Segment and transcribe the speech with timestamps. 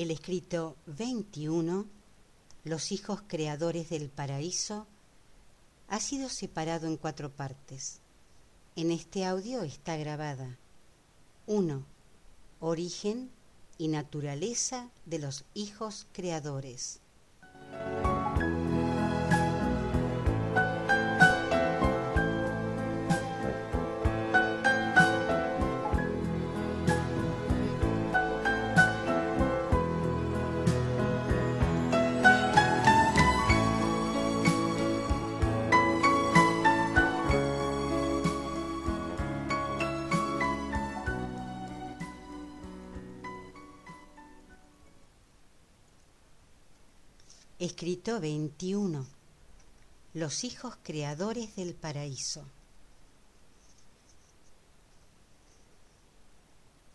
[0.00, 1.86] El escrito 21,
[2.64, 4.86] Los hijos creadores del paraíso,
[5.88, 8.00] ha sido separado en cuatro partes.
[8.76, 10.56] En este audio está grabada
[11.46, 11.84] 1.
[12.60, 13.30] Origen
[13.76, 17.00] y naturaleza de los hijos creadores.
[47.60, 49.06] Escrito 21.
[50.14, 52.46] Los hijos creadores del paraíso.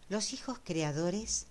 [0.09, 1.45] Los hijos creadores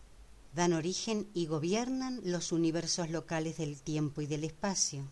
[0.56, 5.04] dan origen y gobiernan los universos locales del tiempo y del espacio.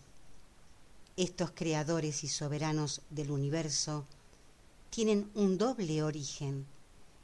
[1.16, 4.04] Estos creadores y soberanos del universo
[4.90, 6.66] tienen un doble origen,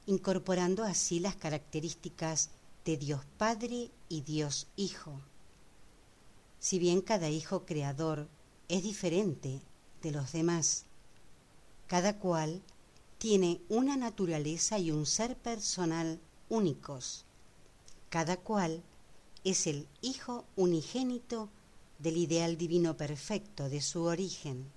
[0.07, 2.51] incorporando así las características
[2.85, 5.21] de Dios Padre y Dios Hijo
[6.59, 8.29] si bien cada hijo creador
[8.69, 9.61] es diferente
[10.03, 10.85] de los demás,
[11.87, 12.63] cada cual
[13.19, 17.25] tiene una naturaleza y un ser personal únicos.
[18.11, 18.83] Cada cual
[19.45, 21.51] es el hijo unigénito
[21.99, 24.71] del ideal divino perfecto de su origen.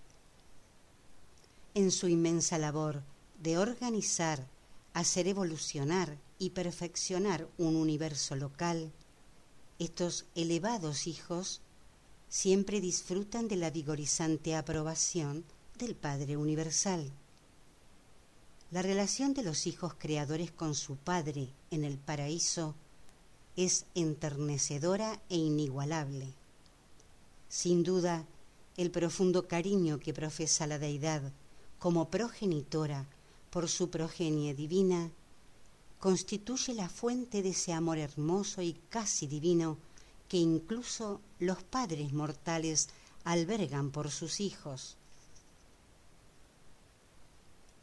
[1.76, 3.04] En su inmensa labor
[3.42, 4.48] de organizar,
[4.94, 8.92] hacer evolucionar y perfeccionar un universo local,
[9.80, 11.62] estos elevados hijos
[12.32, 15.44] siempre disfrutan de la vigorizante aprobación
[15.78, 17.12] del Padre Universal.
[18.72, 22.74] La relación de los hijos creadores con su Padre en el paraíso
[23.58, 26.34] es enternecedora e inigualable.
[27.50, 28.26] Sin duda,
[28.78, 31.34] el profundo cariño que profesa la deidad
[31.80, 33.08] como progenitora
[33.50, 35.12] por su progenie divina
[36.00, 39.78] constituye la fuente de ese amor hermoso y casi divino
[40.32, 42.88] que incluso los padres mortales
[43.26, 44.96] albergan por sus hijos.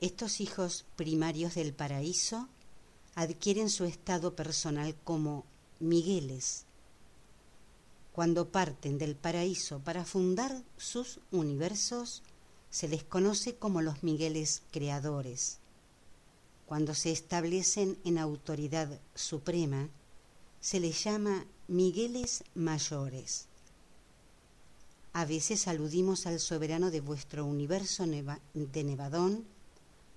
[0.00, 2.48] Estos hijos primarios del paraíso
[3.14, 5.44] adquieren su estado personal como
[5.78, 6.64] Migueles.
[8.14, 12.22] Cuando parten del paraíso para fundar sus universos,
[12.70, 15.58] se les conoce como los Migueles creadores.
[16.64, 19.90] Cuando se establecen en autoridad suprema,
[20.60, 23.46] se les llama Migueles mayores.
[25.12, 29.44] A veces aludimos al soberano de vuestro universo de Nevadón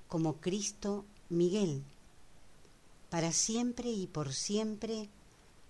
[0.07, 1.83] como Cristo Miguel.
[3.09, 5.09] Para siempre y por siempre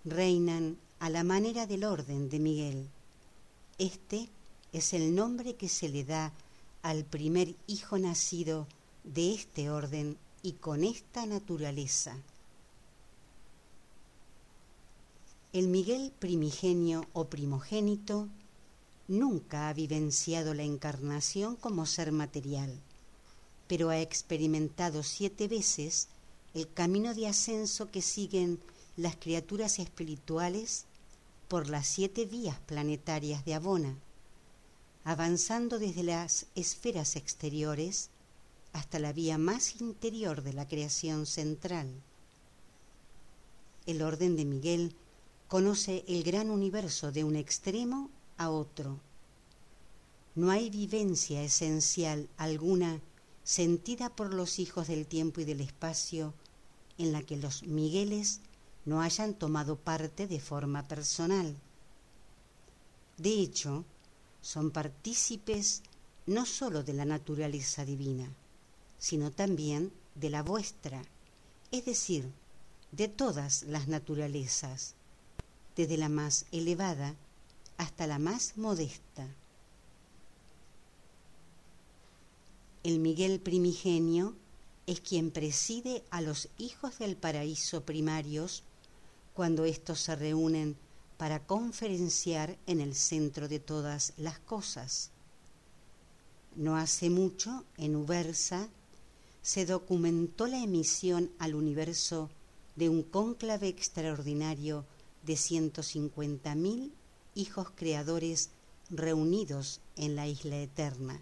[0.04, 2.90] reinan a la manera del orden de Miguel.
[3.78, 4.30] Este
[4.74, 6.34] es el nombre que se le da
[6.82, 8.68] al primer hijo nacido
[9.04, 12.16] de este orden y con esta naturaleza.
[15.54, 18.30] El Miguel primigenio o primogénito
[19.10, 22.80] nunca ha vivenciado la encarnación como ser material,
[23.68, 26.08] pero ha experimentado siete veces
[26.54, 28.62] el camino de ascenso que siguen
[28.96, 30.86] las criaturas espirituales
[31.50, 33.98] por las siete vías planetarias de Abona,
[35.04, 38.10] avanzando desde las esferas exteriores
[38.72, 41.90] hasta la vía más interior de la creación central.
[43.86, 44.96] El orden de Miguel
[45.52, 49.02] conoce el gran universo de un extremo a otro.
[50.34, 53.02] No hay vivencia esencial alguna
[53.44, 56.34] sentida por los hijos del tiempo y del espacio
[56.98, 58.40] en la que los Migueles
[58.86, 61.54] no hayan tomado parte de forma personal.
[63.18, 63.84] De hecho,
[64.42, 65.84] son partícipes
[66.28, 68.34] no sólo de la naturaleza divina,
[68.98, 71.02] sino también de la vuestra,
[71.72, 72.32] es decir,
[72.94, 74.96] de todas las naturalezas
[75.76, 77.16] desde la más elevada
[77.78, 79.28] hasta la más modesta.
[82.84, 84.34] el Miguel primigenio
[84.88, 88.64] es quien preside a los hijos del paraíso primarios
[89.36, 90.76] cuando éstos se reúnen
[91.18, 95.12] para conferenciar en el centro de todas las cosas.
[96.56, 98.68] No hace mucho, en Ubersa,
[99.44, 102.30] se documentó la emisión al universo
[102.76, 104.86] de un cónclave extraordinario
[105.24, 106.92] de 150.000
[107.36, 108.50] hijos creadores
[108.90, 111.22] reunidos en la isla eterna,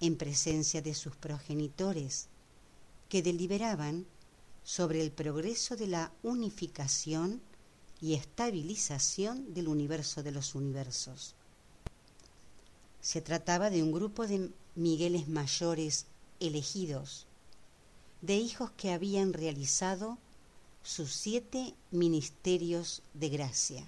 [0.00, 2.28] en presencia de sus progenitores,
[3.08, 4.06] que deliberaban
[4.64, 7.40] sobre el progreso de la unificación
[8.00, 11.34] y estabilización del universo de los universos.
[13.00, 16.06] Se trataba de un grupo de Migueles mayores
[16.38, 17.26] elegidos,
[18.22, 20.18] de hijos que habían realizado
[20.82, 23.84] sus siete ministerios de gracia.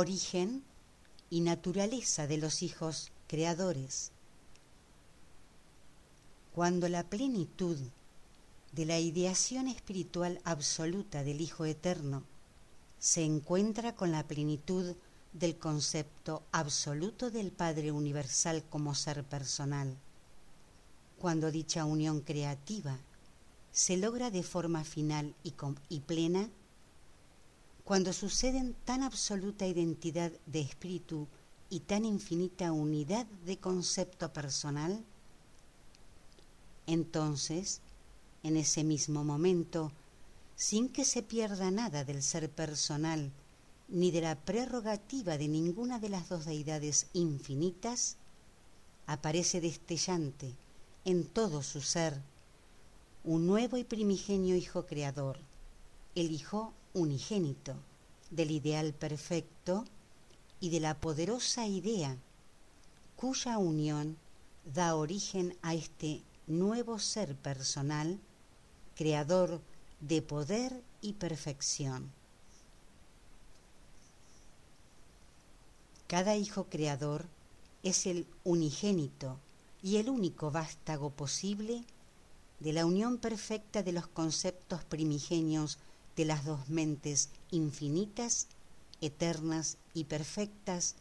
[0.00, 0.64] Origen
[1.28, 4.12] y naturaleza de los hijos creadores.
[6.54, 7.76] Cuando la plenitud
[8.72, 12.22] de la ideación espiritual absoluta del Hijo Eterno
[12.98, 14.96] se encuentra con la plenitud
[15.34, 19.98] del concepto absoluto del Padre Universal como ser personal,
[21.18, 22.96] cuando dicha unión creativa
[23.70, 25.52] se logra de forma final y,
[25.90, 26.48] y plena,
[27.90, 31.26] cuando suceden tan absoluta identidad de espíritu
[31.70, 35.04] y tan infinita unidad de concepto personal,
[36.86, 37.80] entonces,
[38.44, 39.90] en ese mismo momento,
[40.54, 43.32] sin que se pierda nada del ser personal
[43.88, 48.18] ni de la prerrogativa de ninguna de las dos deidades infinitas,
[49.08, 50.54] aparece destellante
[51.04, 52.22] en todo su ser
[53.24, 55.40] un nuevo y primigenio Hijo Creador,
[56.14, 57.74] el Hijo unigénito
[58.30, 59.84] del ideal perfecto
[60.60, 62.16] y de la poderosa idea
[63.16, 64.16] cuya unión
[64.64, 68.18] da origen a este nuevo ser personal,
[68.96, 69.60] creador
[70.00, 72.10] de poder y perfección.
[76.06, 77.26] Cada hijo creador
[77.82, 79.38] es el unigénito
[79.82, 81.84] y el único vástago posible
[82.58, 85.78] de la unión perfecta de los conceptos primigenios
[86.16, 88.46] de las dos mentes infinitas,
[89.00, 90.94] eternas y perfectas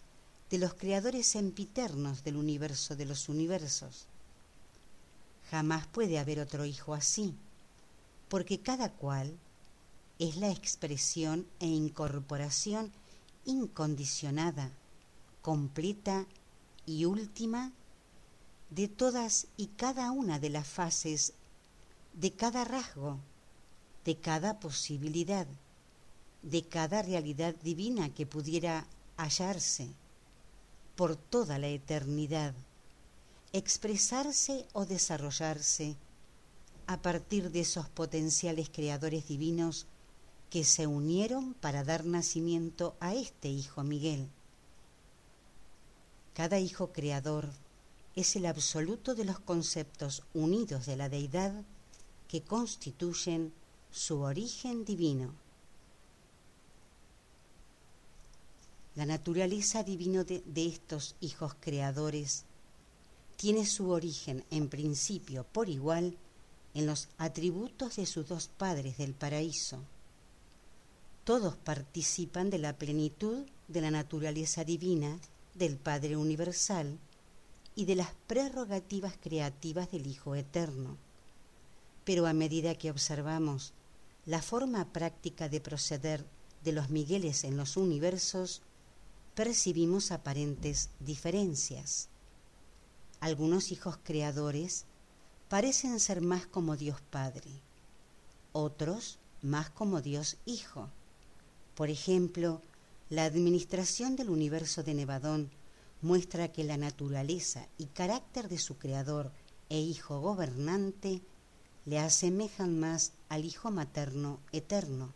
[0.50, 4.08] de los creadores sempiternos del universo de los universos.
[5.52, 7.36] Jamás puede haber otro hijo así,
[8.30, 9.38] porque cada cual
[10.20, 12.92] es la expresión e incorporación
[13.46, 14.72] incondicionada,
[15.42, 16.26] completa
[16.86, 17.72] y última
[18.70, 21.34] de todas y cada una de las fases
[22.14, 23.20] de cada rasgo
[24.06, 25.48] de cada posibilidad,
[26.42, 28.86] de cada realidad divina que pudiera
[29.18, 29.90] hallarse
[30.96, 32.54] por toda la eternidad,
[33.54, 35.96] expresarse o desarrollarse
[36.88, 39.86] a partir de esos potenciales creadores divinos
[40.50, 44.28] que se unieron para dar nacimiento a este Hijo Miguel.
[46.34, 47.50] Cada Hijo Creador
[48.16, 51.54] es el absoluto de los conceptos unidos de la deidad
[52.28, 53.54] que constituyen
[53.92, 55.34] su origen divino.
[58.96, 62.44] La naturaleza divina de, de, estos hijos creadores
[63.38, 66.18] tiene su origen en principio por igual
[66.74, 69.80] en los atributos de sus dos padres del paraíso.
[71.24, 75.20] Todos participan de la plenitud de la naturaleza divina
[75.56, 76.98] del Padre Universal
[77.76, 80.98] y de las prerrogativas creativas del Hijo Eterno.
[82.04, 83.74] Pero a medida que observamos
[84.30, 86.24] la forma práctica de proceder
[86.64, 88.62] de los Migueles en los universos,
[89.34, 92.10] percibimos aparentes diferencias.
[93.22, 94.86] Algunos hijos creadores
[95.48, 97.50] parecen ser más como Dios Padre,
[98.52, 100.92] otros más como Dios Hijo.
[101.74, 102.62] Por ejemplo,
[103.10, 105.50] la administración del universo de Nevadón
[106.04, 109.32] muestra que la naturaleza y carácter de su creador
[109.70, 111.24] e hijo gobernante
[111.86, 115.14] le asemejan más al hijo materno eterno.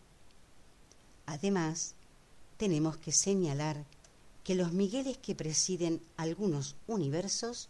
[1.25, 1.95] Además,
[2.57, 3.85] tenemos que señalar
[4.43, 7.69] que los Migueles que presiden algunos universos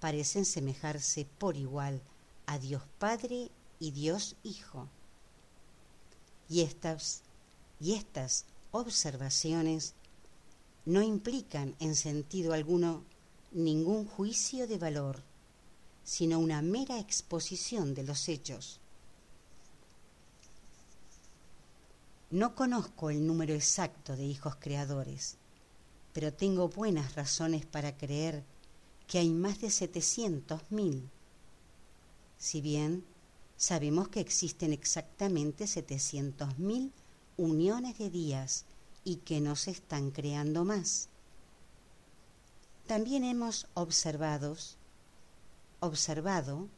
[0.00, 2.02] parecen semejarse por igual
[2.46, 4.88] a Dios Padre y Dios Hijo.
[6.48, 7.22] Y estas,
[7.80, 9.94] y estas observaciones
[10.84, 13.04] no implican en sentido alguno
[13.52, 15.22] ningún juicio de valor,
[16.04, 18.80] sino una mera exposición de los hechos.
[22.30, 25.36] No conozco el número exacto de hijos creadores,
[26.12, 28.42] pero tengo buenas razones para creer
[29.06, 31.10] que hay más de setecientos mil.
[32.38, 33.04] Si bien
[33.56, 36.90] sabemos que existen exactamente setecientos mil
[37.36, 38.64] uniones de días
[39.04, 41.08] y que no se están creando más.
[42.86, 44.56] También hemos observado,
[45.82, 46.68] observado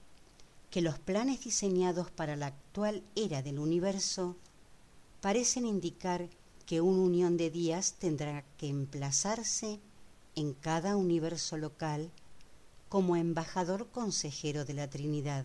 [0.70, 4.34] que los planes diseñados para la actual era del universo
[5.20, 6.28] parecen indicar
[6.66, 9.78] que una unión de días tendrá que emplazarse
[10.34, 12.10] en cada universo local
[12.88, 15.44] como embajador consejero de la Trinidad.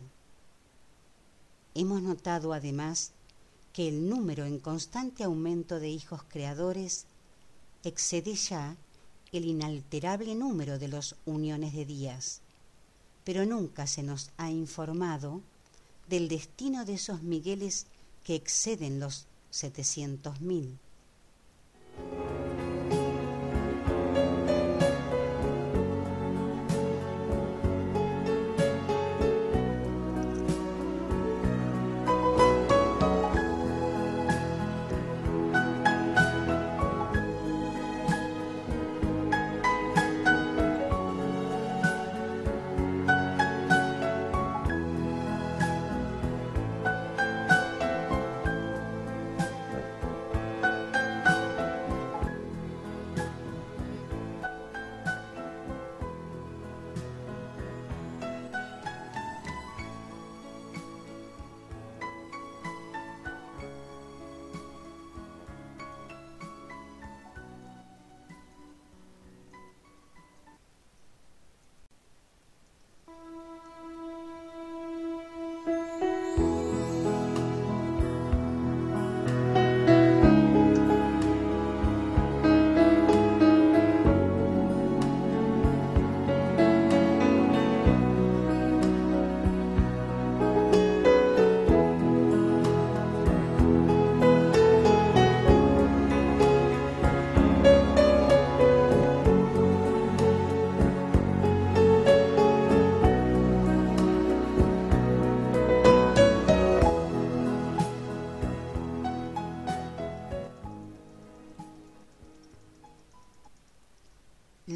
[1.76, 3.12] Hemos notado además
[3.74, 7.06] que el número en constante aumento de hijos creadores
[7.84, 8.78] excede ya
[9.32, 12.42] el inalterable número de los uniones de días,
[13.24, 15.42] pero nunca se nos ha informado
[16.08, 17.86] del destino de esos Migueles
[18.24, 20.78] que exceden los 700.000.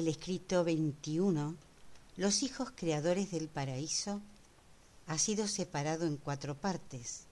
[0.00, 1.56] El escrito 21,
[2.16, 4.22] los hijos creadores del paraíso,
[5.06, 7.24] ha sido separado en cuatro partes.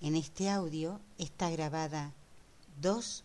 [0.00, 2.12] En este audio está grabada
[2.80, 3.22] dos,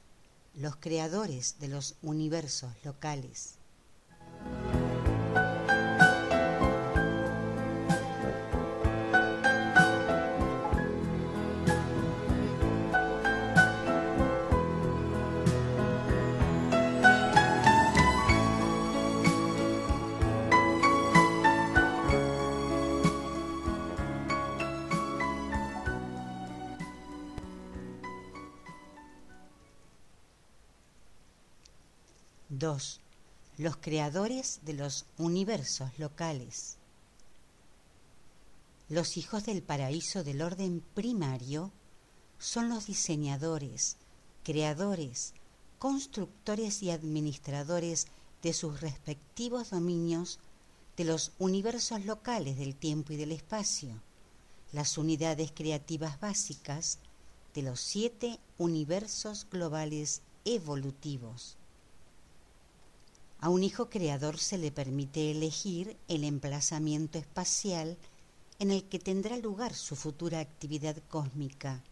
[0.53, 3.55] los creadores de los universos locales.
[32.63, 33.01] 2.
[33.57, 36.77] Los creadores de los universos locales.
[38.87, 41.73] Los hijos del paraíso del orden primario
[42.39, 43.97] son los diseñadores,
[44.45, 45.33] creadores,
[45.77, 48.07] constructores y administradores
[48.41, 50.39] de sus respectivos dominios
[50.95, 54.01] de los universos locales del tiempo y del espacio,
[54.71, 56.99] las unidades creativas básicas
[57.53, 61.57] de los siete universos globales evolutivos.
[63.43, 67.97] A un hijo creador se le permite elegir el emplazamiento espacial
[68.57, 71.83] en el que tendrá lugar su futura actividad cósmica,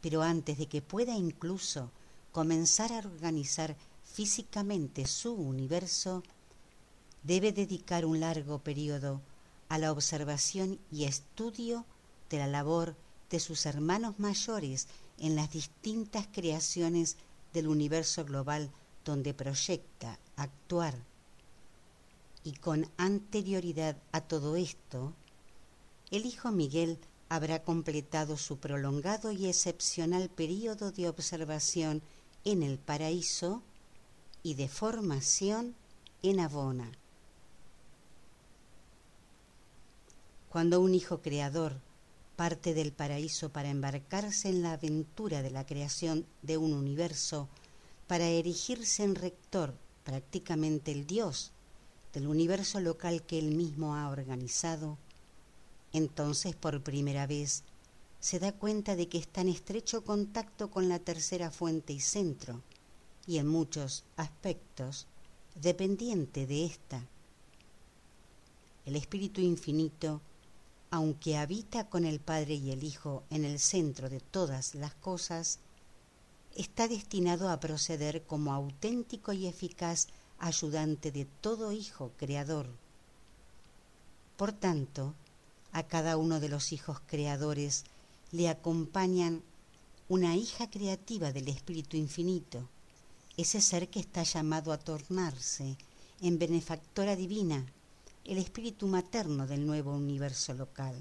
[0.00, 1.90] pero antes de que pueda incluso
[2.30, 3.74] comenzar a organizar
[4.04, 6.22] físicamente su universo,
[7.24, 9.20] debe dedicar un largo periodo
[9.68, 11.84] a la observación y estudio
[12.30, 12.94] de la labor
[13.28, 14.86] de sus hermanos mayores
[15.18, 17.16] en las distintas creaciones
[17.52, 18.70] del universo global
[19.04, 20.94] donde proyecta actuar.
[22.44, 25.12] Y con anterioridad a todo esto,
[26.10, 32.02] el hijo Miguel habrá completado su prolongado y excepcional período de observación
[32.44, 33.62] en el paraíso
[34.42, 35.74] y de formación
[36.22, 36.90] en Abona.
[40.48, 41.76] Cuando un hijo creador
[42.34, 47.48] parte del paraíso para embarcarse en la aventura de la creación de un universo,
[48.10, 51.52] para erigirse en rector, prácticamente el Dios,
[52.12, 54.98] del universo local que él mismo ha organizado,
[55.92, 57.62] entonces por primera vez
[58.18, 62.60] se da cuenta de que está en estrecho contacto con la tercera fuente y centro,
[63.28, 65.06] y en muchos aspectos
[65.54, 67.06] dependiente de ésta.
[68.86, 70.20] El Espíritu Infinito,
[70.90, 75.60] aunque habita con el Padre y el Hijo en el centro de todas las cosas,
[76.54, 80.08] está destinado a proceder como auténtico y eficaz
[80.38, 82.66] ayudante de todo Hijo Creador.
[84.36, 85.14] Por tanto,
[85.72, 87.84] a cada uno de los hijos creadores
[88.32, 89.42] le acompañan
[90.08, 92.68] una hija creativa del Espíritu Infinito,
[93.36, 95.76] ese ser que está llamado a tornarse
[96.20, 97.64] en benefactora divina,
[98.24, 101.00] el espíritu materno del nuevo universo local.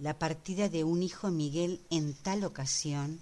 [0.00, 3.20] La partida de un hijo Miguel en tal ocasión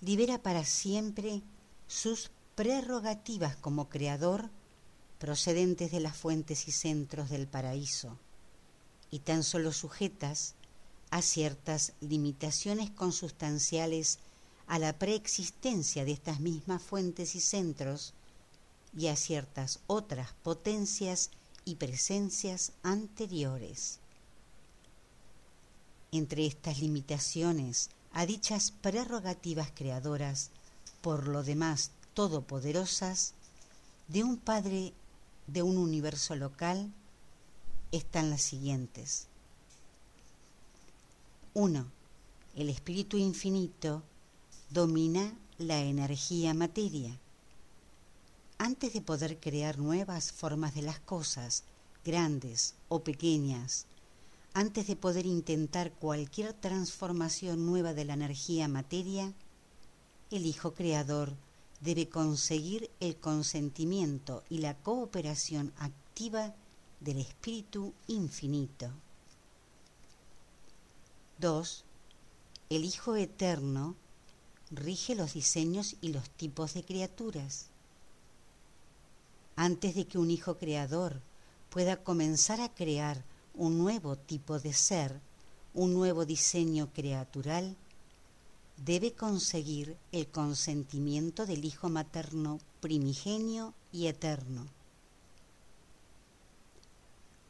[0.00, 1.42] libera para siempre
[1.88, 4.48] sus prerrogativas como creador
[5.18, 8.16] procedentes de las fuentes y centros del paraíso,
[9.10, 10.54] y tan solo sujetas
[11.10, 14.20] a ciertas limitaciones consustanciales
[14.68, 18.14] a la preexistencia de estas mismas fuentes y centros
[18.96, 21.30] y a ciertas otras potencias
[21.64, 23.98] y presencias anteriores.
[26.10, 30.50] Entre estas limitaciones a dichas prerrogativas creadoras,
[31.02, 33.34] por lo demás todopoderosas,
[34.08, 34.94] de un Padre
[35.46, 36.90] de un universo local,
[37.92, 39.26] están las siguientes.
[41.54, 41.86] 1.
[42.56, 44.02] El Espíritu Infinito
[44.70, 47.18] domina la energía materia.
[48.58, 51.64] Antes de poder crear nuevas formas de las cosas,
[52.04, 53.86] grandes o pequeñas,
[54.58, 59.32] antes de poder intentar cualquier transformación nueva de la energía materia,
[60.32, 61.36] el Hijo Creador
[61.80, 66.56] debe conseguir el consentimiento y la cooperación activa
[66.98, 68.90] del Espíritu Infinito.
[71.38, 71.84] 2.
[72.70, 73.94] El Hijo Eterno
[74.72, 77.66] rige los diseños y los tipos de criaturas.
[79.54, 81.22] Antes de que un Hijo Creador
[81.70, 83.22] pueda comenzar a crear
[83.58, 85.20] un nuevo tipo de ser,
[85.74, 87.76] un nuevo diseño creatural,
[88.76, 94.68] debe conseguir el consentimiento del Hijo Materno primigenio y eterno.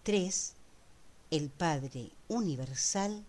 [0.05, 0.55] 3.
[1.31, 3.23] El Padre Universal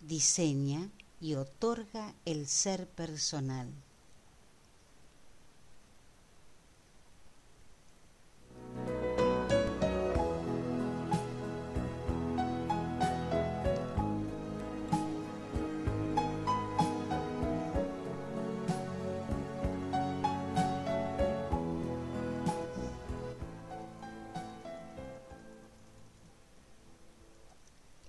[0.00, 0.88] diseña
[1.20, 3.68] y otorga el ser personal.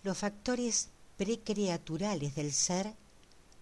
[0.06, 2.94] Los factores precreaturales del ser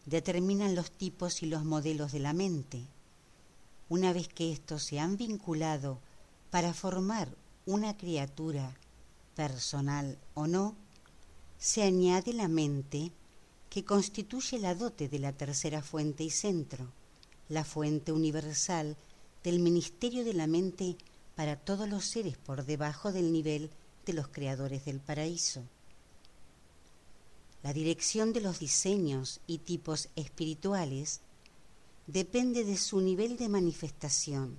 [0.05, 2.81] determinan los tipos y los modelos de la mente.
[3.87, 5.99] Una vez que estos se han vinculado
[6.51, 7.29] para formar
[7.65, 8.75] una criatura,
[9.37, 10.75] personal o no,
[11.59, 13.13] se añade la mente
[13.69, 16.91] que constituye la dote de la tercera fuente y centro,
[17.47, 18.97] la fuente universal
[19.45, 20.97] del ministerio de la mente
[21.35, 23.69] para todos los seres por debajo del nivel
[24.05, 25.63] de los creadores del paraíso.
[27.63, 31.21] La dirección de los diseños y tipos espirituales
[32.07, 34.57] depende de su nivel de manifestación.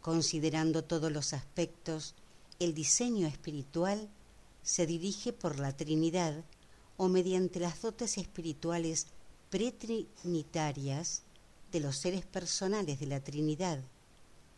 [0.00, 2.14] Considerando todos los aspectos,
[2.60, 4.08] el diseño espiritual
[4.62, 6.44] se dirige por la Trinidad
[6.96, 9.08] o mediante las dotes espirituales
[9.50, 11.22] pretrinitarias
[11.72, 13.82] de los seres personales de la Trinidad,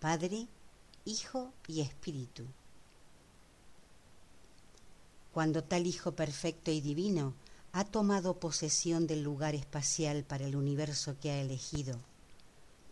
[0.00, 0.48] Padre,
[1.06, 2.44] Hijo y Espíritu.
[5.32, 7.34] Cuando tal Hijo perfecto y divino
[7.72, 11.98] ha tomado posesión del lugar espacial para el universo que ha elegido,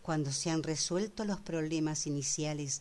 [0.01, 2.81] cuando se han resuelto los problemas iniciales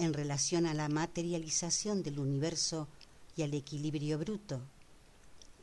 [0.00, 2.88] en relación a la materialización del universo
[3.36, 4.60] y al equilibrio bruto,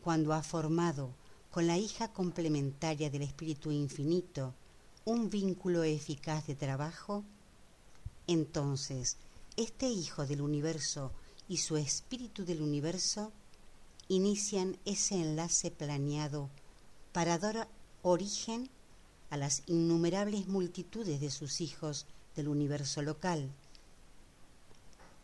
[0.01, 1.13] cuando ha formado
[1.51, 4.53] con la hija complementaria del Espíritu Infinito
[5.03, 7.25] un vínculo eficaz de trabajo,
[8.25, 9.17] entonces
[9.57, 11.11] este Hijo del Universo
[11.47, 13.31] y su Espíritu del Universo
[14.07, 16.49] inician ese enlace planeado
[17.11, 17.67] para dar
[18.01, 18.69] origen
[19.29, 23.49] a las innumerables multitudes de sus hijos del universo local.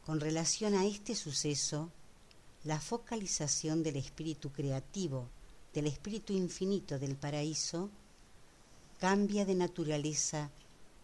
[0.05, 1.91] Con relación a este suceso,
[2.63, 5.27] la focalización del espíritu creativo,
[5.73, 7.89] del espíritu infinito del paraíso,
[8.99, 10.49] cambia de naturaleza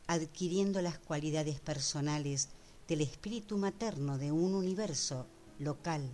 [0.08, 2.49] adquiriendo las cualidades personales
[2.88, 5.28] del espíritu materno de un universo
[5.60, 6.10] local.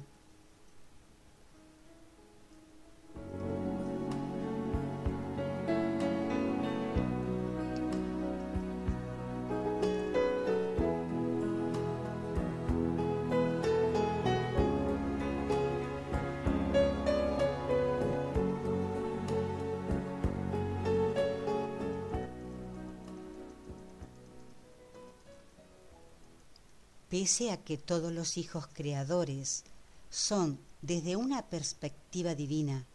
[27.22, 29.64] Pese a que todos los hijos creadores
[30.10, 32.88] son desde una perspectiva divina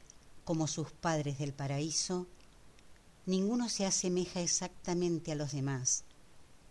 [0.44, 2.26] como sus padres del paraíso,
[3.24, 6.02] ninguno se asemeja exactamente a los demás.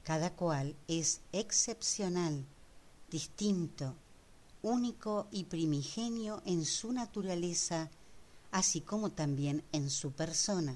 [0.04, 2.44] Cada cual es excepcional,
[3.10, 3.96] distinto,
[4.62, 7.90] único y primigenio en su naturaleza,
[8.52, 10.76] así como también en su persona.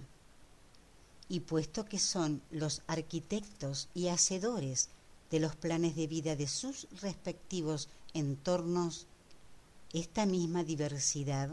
[1.28, 4.88] Y puesto que son los arquitectos y hacedores
[5.32, 9.08] de los planes de vida de sus respectivos entornos,
[9.94, 11.50] esta misma diversidad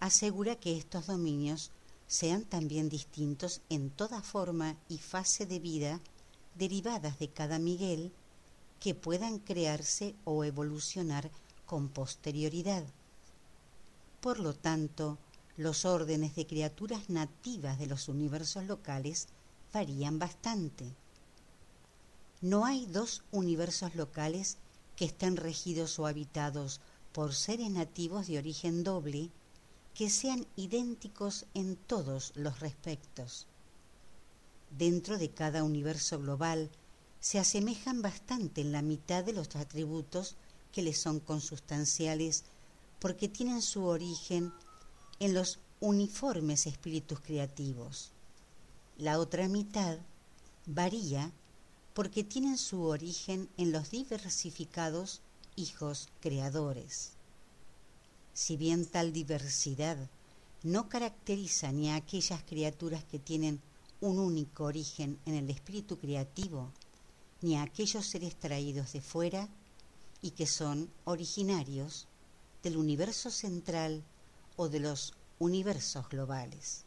[0.00, 1.70] asegura que estos dominios
[2.06, 6.00] sean también distintos en toda forma y fase de vida
[6.56, 8.12] derivadas de cada Miguel
[8.80, 11.30] que puedan crearse o evolucionar
[11.66, 12.84] con posterioridad.
[14.20, 15.18] Por lo tanto,
[15.56, 19.28] los órdenes de criaturas nativas de los universos locales
[19.72, 20.94] varían bastante.
[22.42, 24.56] No hay dos universos locales
[24.96, 26.80] que estén regidos o habitados
[27.12, 29.30] por seres nativos de origen doble
[29.94, 33.46] que sean idénticos en todos los respectos.
[34.76, 36.68] Dentro de cada universo global
[37.20, 40.34] se asemejan bastante en la mitad de los atributos
[40.72, 42.42] que les son consustanciales
[42.98, 44.52] porque tienen su origen
[45.20, 48.10] en los uniformes espíritus creativos.
[48.98, 49.98] La otra mitad
[50.66, 51.30] varía
[51.94, 55.20] porque tienen su origen en los diversificados
[55.56, 57.12] hijos creadores.
[58.32, 59.98] Si bien tal diversidad
[60.62, 63.60] no caracteriza ni a aquellas criaturas que tienen
[64.00, 66.72] un único origen en el espíritu creativo,
[67.40, 69.48] ni a aquellos seres traídos de fuera
[70.22, 72.06] y que son originarios
[72.62, 74.02] del universo central
[74.56, 76.84] o de los universos globales.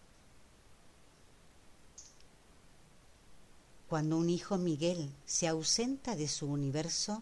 [3.90, 7.22] Cuando un hijo Miguel se ausenta de su universo,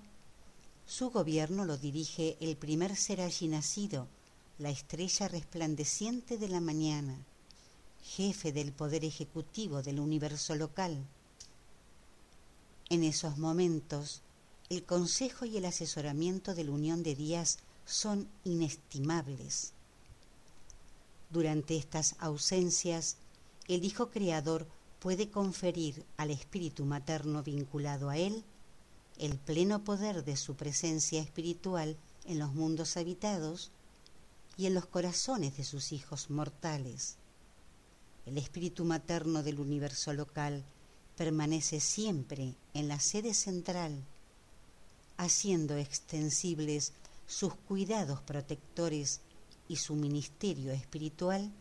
[0.85, 4.07] su gobierno lo dirige el primer ser allí nacido,
[4.59, 7.17] la estrella resplandeciente de la mañana,
[8.01, 11.03] jefe del poder ejecutivo del universo local.
[12.89, 14.21] En esos momentos,
[14.69, 19.73] el consejo y el asesoramiento de la Unión de Días son inestimables.
[21.29, 23.17] Durante estas ausencias,
[23.67, 24.67] el Hijo Creador
[25.03, 28.45] puede conferir al espíritu materno vinculado a él
[29.17, 33.69] el pleno poder de su presencia espiritual en los mundos habitados
[34.55, 37.17] y en los corazones de sus hijos mortales.
[38.25, 40.63] El espíritu materno del universo local
[41.17, 44.05] permanece siempre en la sede central,
[45.17, 46.93] haciendo extensibles
[47.27, 49.19] sus cuidados protectores
[49.67, 51.51] y su ministerio espiritual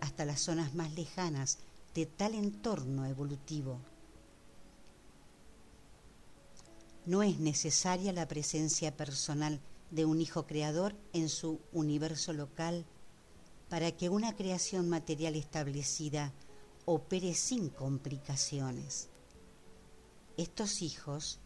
[0.00, 1.58] hasta las zonas más lejanas
[1.94, 3.80] de tal entorno evolutivo.
[7.04, 12.86] No es necesaria la presencia personal de un hijo creador en su universo local
[13.68, 16.32] para que una creación material establecida
[16.84, 19.08] opere sin complicaciones.
[20.36, 21.40] Estos hijos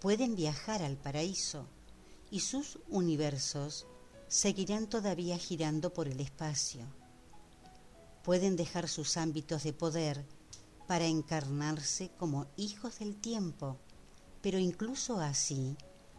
[0.00, 1.66] pueden viajar al paraíso
[2.30, 3.86] y sus universos
[4.28, 6.99] seguirán todavía girando por el espacio.
[8.22, 10.24] Pueden dejar sus ámbitos de poder
[10.86, 13.78] para encarnarse como hijos del tiempo,
[14.42, 15.76] pero incluso así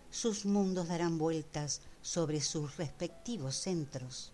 [0.09, 4.33] sus mundos darán vueltas sobre sus respectivos centros.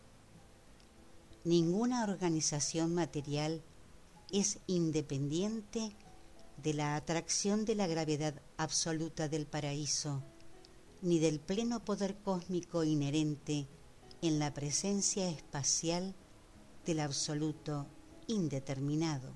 [1.44, 3.62] Ninguna organización material
[4.32, 5.96] es independiente
[6.62, 10.24] de la atracción de la gravedad absoluta del paraíso,
[11.02, 13.68] ni del pleno poder cósmico inherente
[14.22, 16.16] en la presencia espacial
[16.88, 17.86] del absoluto
[18.28, 19.36] indeterminado.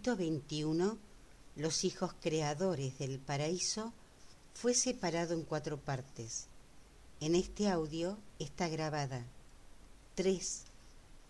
[0.00, 0.98] 21,
[1.56, 3.92] los hijos creadores del paraíso,
[4.54, 6.46] fue separado en cuatro partes.
[7.20, 9.24] En este audio está grabada
[10.14, 10.64] 3.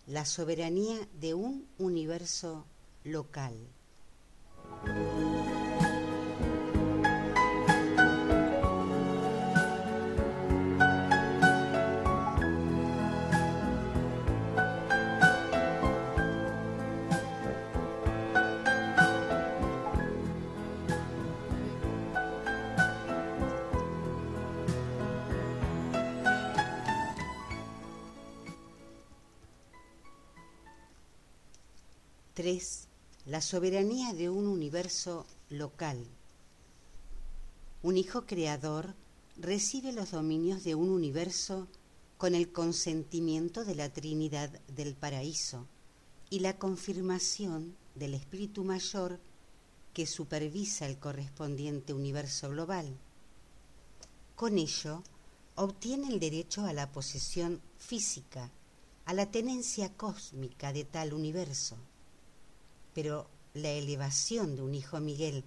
[0.07, 2.65] La soberanía de un universo
[3.03, 3.53] local.
[33.25, 36.05] La soberanía de un universo local.
[37.81, 38.95] Un hijo creador
[39.37, 41.69] recibe los dominios de un universo
[42.17, 45.67] con el consentimiento de la Trinidad del Paraíso
[46.29, 49.21] y la confirmación del Espíritu Mayor
[49.93, 52.93] que supervisa el correspondiente universo global.
[54.35, 55.01] Con ello,
[55.55, 58.51] obtiene el derecho a la posesión física,
[59.05, 61.77] a la tenencia cósmica de tal universo
[62.93, 65.43] pero la elevación de un hijo Miguel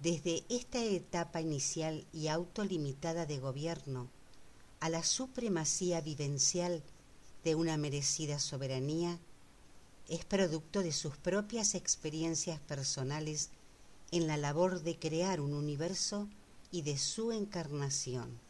[0.00, 4.08] desde esta etapa inicial y autolimitada de gobierno
[4.80, 6.82] a la supremacía vivencial
[7.44, 9.18] de una merecida soberanía
[10.08, 13.50] es producto de sus propias experiencias personales
[14.10, 16.28] en la labor de crear un universo
[16.70, 18.40] y de su encarnación.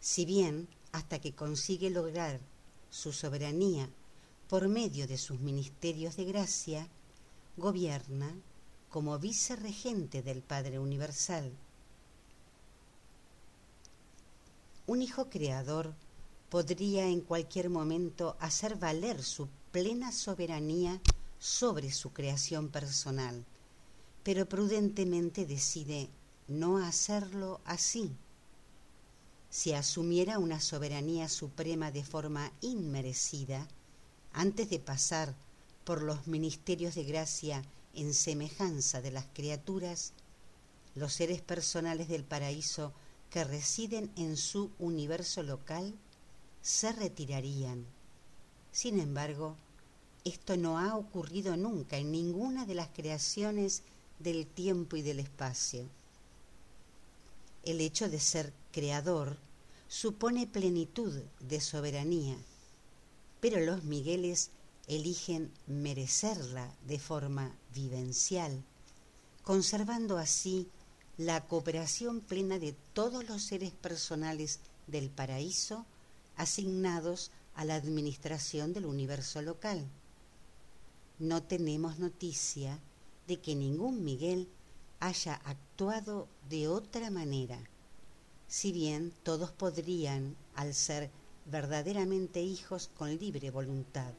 [0.00, 2.40] Si bien, hasta que consigue lograr
[2.90, 3.88] su soberanía
[4.48, 6.88] por medio de sus ministerios de gracia,
[7.60, 8.34] gobierna
[8.88, 11.52] como vicerregente del Padre Universal.
[14.86, 15.94] Un hijo creador
[16.48, 21.00] podría en cualquier momento hacer valer su plena soberanía
[21.38, 23.44] sobre su creación personal,
[24.24, 26.10] pero prudentemente decide
[26.48, 28.10] no hacerlo así.
[29.48, 33.68] Si asumiera una soberanía suprema de forma inmerecida,
[34.32, 35.34] antes de pasar
[35.84, 37.62] por los ministerios de gracia
[37.94, 40.12] en semejanza de las criaturas,
[40.94, 42.92] los seres personales del paraíso
[43.30, 45.94] que residen en su universo local
[46.62, 47.86] se retirarían.
[48.72, 49.56] Sin embargo,
[50.24, 53.82] esto no ha ocurrido nunca en ninguna de las creaciones
[54.18, 55.86] del tiempo y del espacio.
[57.64, 59.38] El hecho de ser creador
[59.88, 62.36] supone plenitud de soberanía,
[63.40, 64.50] pero los Migueles
[64.90, 68.64] eligen merecerla de forma vivencial,
[69.44, 70.68] conservando así
[71.16, 75.86] la cooperación plena de todos los seres personales del paraíso
[76.36, 79.86] asignados a la administración del universo local.
[81.20, 82.80] No tenemos noticia
[83.28, 84.48] de que ningún Miguel
[84.98, 87.60] haya actuado de otra manera,
[88.48, 91.10] si bien todos podrían, al ser
[91.46, 94.12] verdaderamente hijos con libre voluntad,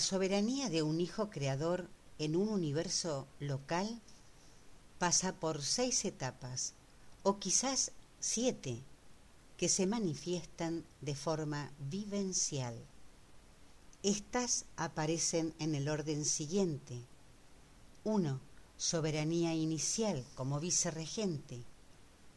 [0.00, 1.86] La soberanía de un hijo creador
[2.18, 4.00] en un universo local
[4.98, 6.72] pasa por seis etapas,
[7.22, 8.80] o quizás siete,
[9.58, 12.82] que se manifiestan de forma vivencial.
[14.02, 17.02] Estas aparecen en el orden siguiente.
[18.04, 18.40] 1.
[18.78, 21.62] Soberanía inicial como vicerregente,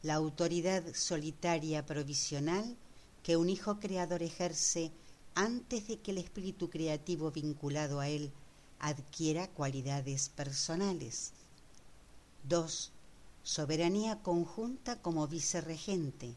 [0.02, 2.76] la autoridad solitaria provisional
[3.24, 4.92] que un hijo creador ejerce
[5.36, 8.32] antes de que el espíritu creativo vinculado a él
[8.80, 11.34] adquiera cualidades personales.
[12.44, 12.92] 2.
[13.44, 16.36] Soberanía conjunta como vicerregente,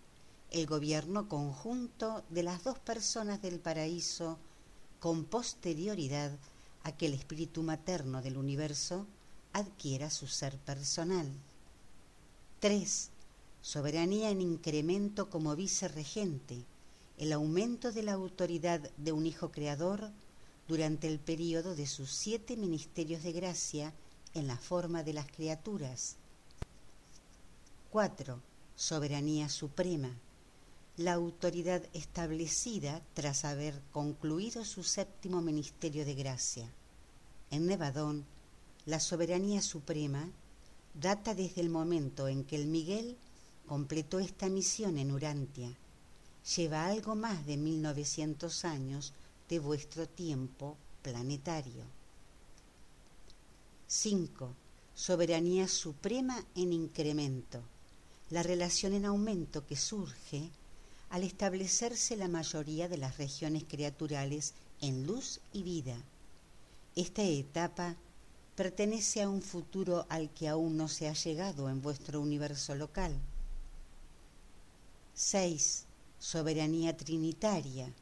[0.50, 4.38] el gobierno conjunto de las dos personas del paraíso
[5.00, 6.32] con posterioridad
[6.84, 9.06] a que el espíritu materno del universo
[9.52, 11.30] adquiera su ser personal.
[12.60, 13.10] 3.
[13.60, 16.64] Soberanía en incremento como vicerregente,
[17.18, 20.10] el aumento de la autoridad de un Hijo Creador
[20.68, 23.94] durante el período de sus siete ministerios de gracia
[24.34, 26.16] en la forma de las criaturas.
[27.90, 28.38] 4.
[28.74, 30.10] Soberanía Suprema.
[30.98, 36.70] La autoridad establecida tras haber concluido su séptimo ministerio de gracia.
[37.50, 38.26] En Nevadón,
[38.84, 40.28] la soberanía suprema
[40.94, 43.16] data desde el momento en que el Miguel
[43.66, 45.76] completó esta misión en Urantia
[46.54, 49.12] lleva algo más de 1900 años
[49.48, 51.84] de vuestro tiempo planetario.
[53.88, 54.54] 5.
[54.94, 57.60] Soberanía suprema en incremento.
[58.30, 60.50] La relación en aumento que surge
[61.10, 65.96] al establecerse la mayoría de las regiones criaturales en luz y vida.
[66.96, 67.96] Esta etapa
[68.56, 73.14] pertenece a un futuro al que aún no se ha llegado en vuestro universo local.
[75.14, 75.86] 6
[76.18, 77.92] soberanía trinitaria,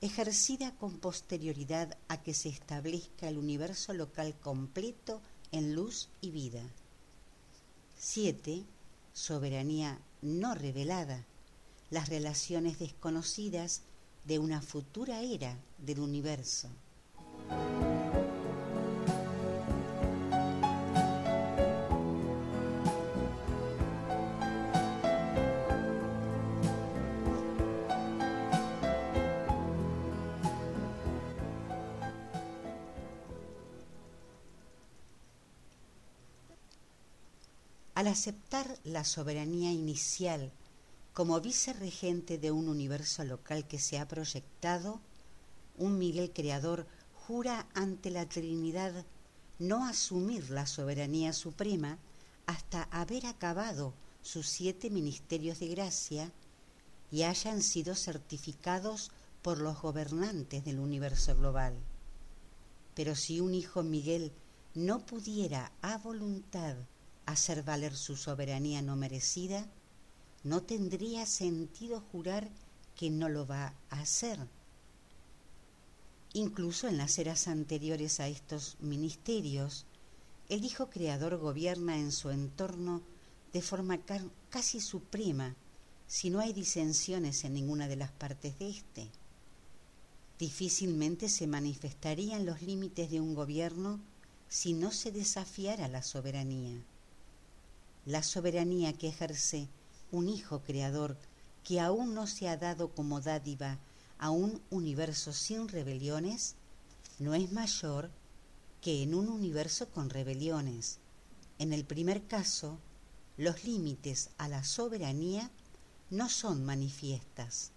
[0.00, 5.20] ejercida con posterioridad a que se establezca el universo local completo
[5.52, 6.62] en luz y vida.
[7.98, 8.64] 7.
[9.12, 11.24] Soberanía no revelada,
[11.90, 13.82] las relaciones desconocidas
[14.24, 16.68] de una futura era del universo.
[38.12, 40.52] Aceptar la soberanía inicial
[41.12, 45.00] como vicerregente de un universo local que se ha proyectado,
[45.76, 46.86] un Miguel Creador
[47.26, 49.04] jura ante la Trinidad
[49.58, 51.98] no asumir la soberanía suprema
[52.46, 56.32] hasta haber acabado sus siete ministerios de gracia
[57.10, 59.10] y hayan sido certificados
[59.42, 61.74] por los gobernantes del universo global.
[62.94, 64.32] Pero si un hijo Miguel
[64.74, 66.76] no pudiera a voluntad
[67.26, 69.66] hacer valer su soberanía no merecida,
[70.44, 72.48] no tendría sentido jurar
[72.96, 74.38] que no lo va a hacer.
[76.34, 79.86] Incluso en las eras anteriores a estos ministerios,
[80.48, 83.02] el Hijo Creador gobierna en su entorno
[83.52, 83.98] de forma
[84.50, 85.54] casi suprema
[86.06, 89.08] si no hay disensiones en ninguna de las partes de éste.
[90.38, 94.00] Difícilmente se manifestarían los límites de un gobierno
[94.48, 96.82] si no se desafiara la soberanía.
[98.04, 99.68] La soberanía que ejerce
[100.10, 101.16] un Hijo Creador
[101.62, 103.78] que aún no se ha dado como dádiva
[104.18, 106.56] a un universo sin rebeliones,
[107.18, 108.10] no es mayor
[108.80, 110.98] que en un universo con rebeliones.
[111.58, 112.78] En el primer caso,
[113.36, 115.50] los límites a la soberanía
[116.10, 117.70] no son manifiestas.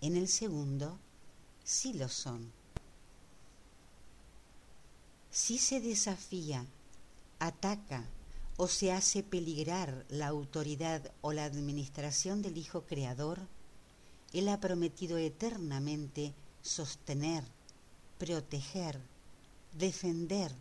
[0.00, 0.98] En el segundo,
[1.64, 2.52] sí lo son.
[5.30, 6.64] Si se desafía,
[7.40, 8.04] ataca
[8.58, 13.38] o se hace peligrar la autoridad o la administración del Hijo Creador,
[14.32, 17.44] Él ha prometido eternamente sostener,
[18.18, 19.00] proteger,
[19.78, 20.52] defender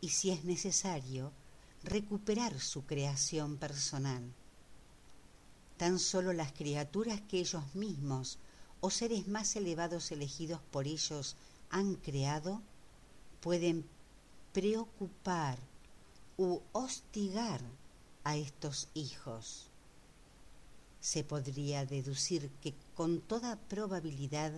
[0.00, 1.30] y, si es necesario,
[1.84, 4.24] recuperar su creación personal.
[5.76, 8.38] Tan solo las criaturas que ellos mismos
[8.80, 11.36] o seres más elevados elegidos por ellos
[11.70, 12.62] han creado
[13.40, 13.86] pueden
[14.52, 15.60] preocupar
[16.36, 17.62] u hostigar
[18.24, 19.68] a estos hijos.
[21.00, 24.52] Se podría deducir que con toda probabilidad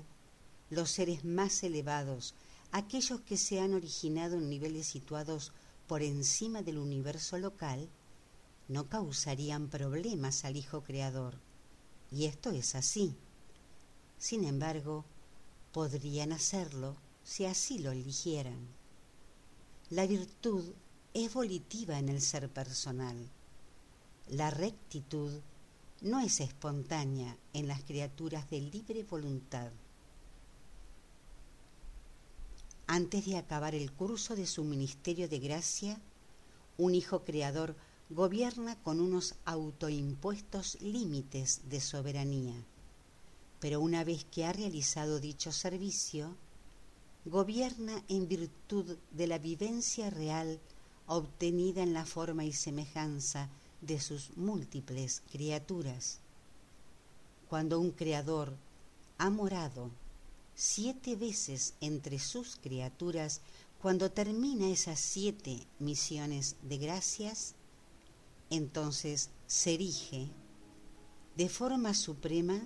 [0.70, 2.34] los seres más elevados,
[2.72, 5.52] aquellos que se han originado en niveles situados
[5.86, 7.88] por encima del universo local,
[8.68, 11.34] no causarían problemas al Hijo Creador.
[12.10, 13.14] Y esto es así.
[14.18, 15.04] Sin embargo,
[15.72, 18.66] podrían hacerlo si así lo eligieran.
[19.90, 20.64] La virtud
[21.14, 23.16] es volitiva en el ser personal.
[24.28, 25.32] La rectitud
[26.00, 29.70] no es espontánea en las criaturas de libre voluntad.
[32.86, 36.00] Antes de acabar el curso de su ministerio de gracia,
[36.76, 37.74] un Hijo Creador
[38.10, 42.54] gobierna con unos autoimpuestos límites de soberanía.
[43.60, 46.36] Pero una vez que ha realizado dicho servicio,
[47.24, 50.60] gobierna en virtud de la vivencia real
[51.08, 53.48] obtenida en la forma y semejanza
[53.80, 56.20] de sus múltiples criaturas.
[57.48, 58.54] Cuando un creador
[59.16, 59.90] ha morado
[60.54, 63.40] siete veces entre sus criaturas,
[63.80, 67.54] cuando termina esas siete misiones de gracias,
[68.50, 70.28] entonces se erige
[71.36, 72.60] de forma suprema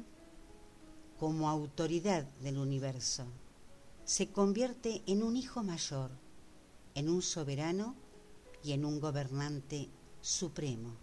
[1.21, 3.25] como autoridad del universo.
[4.05, 6.11] Se convierte en un hijo mayor,
[6.95, 7.95] en un soberano
[8.65, 9.91] y en un gobernante
[10.21, 10.97] supremo.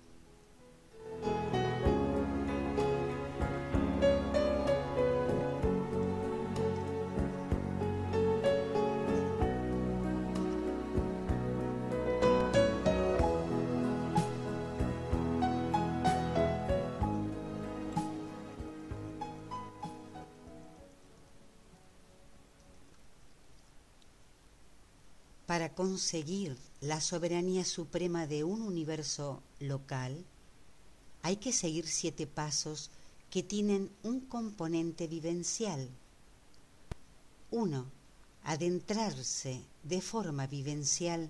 [25.45, 30.25] Para conseguir la soberanía suprema de un universo local,
[31.21, 32.91] hay que seguir siete pasos
[33.29, 35.89] que tienen un componente vivencial.
[37.51, 37.91] Uno,
[38.41, 41.29] Adentrarse de forma vivencial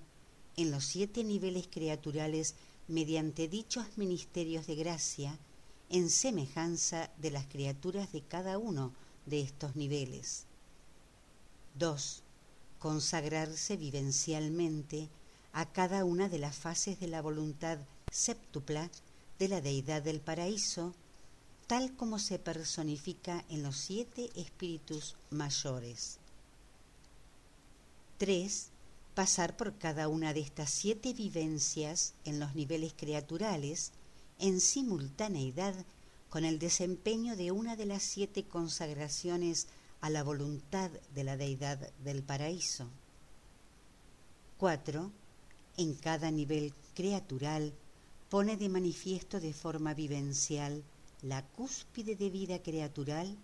[0.56, 2.54] en los siete niveles criaturales
[2.88, 5.39] mediante dichos ministerios de gracia
[5.89, 8.93] en semejanza de las criaturas de cada uno
[9.26, 10.45] de estos niveles.
[11.76, 12.24] 2
[12.80, 15.10] consagrarse vivencialmente
[15.54, 17.80] a cada una de las fases de la voluntad
[18.12, 18.89] séptupla
[19.39, 20.93] de la deidad del paraíso,
[21.68, 26.18] tal como se personifica en los siete espíritus mayores.
[28.18, 28.68] 3.
[29.16, 33.91] Pasar por cada una de estas siete vivencias en los niveles creaturales
[34.39, 35.74] en simultaneidad
[36.30, 39.68] con el desempeño de una de las siete consagraciones
[40.02, 42.88] a la voluntad de la deidad del paraíso.
[44.58, 45.12] 4.
[45.80, 47.71] En cada nivel creatural
[48.30, 50.84] pone de manifiesto de forma vivencial
[51.21, 53.38] la cúspide de vida creatural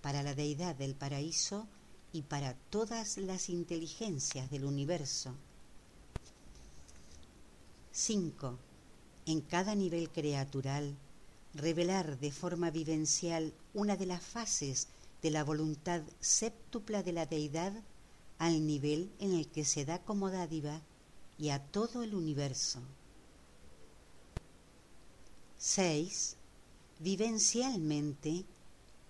[0.00, 1.66] para la deidad del paraíso
[2.12, 5.34] y para todas las inteligencias del universo.
[7.90, 8.56] 5.
[9.26, 10.94] En cada nivel creatural,
[11.52, 14.86] revelar de forma vivencial una de las fases
[15.20, 17.72] de la voluntad séptupla de la deidad
[18.38, 20.80] al nivel en el que se da como dádiva
[21.38, 22.80] y a todo el universo.
[25.58, 26.36] 6.
[26.98, 28.44] Vivencialmente,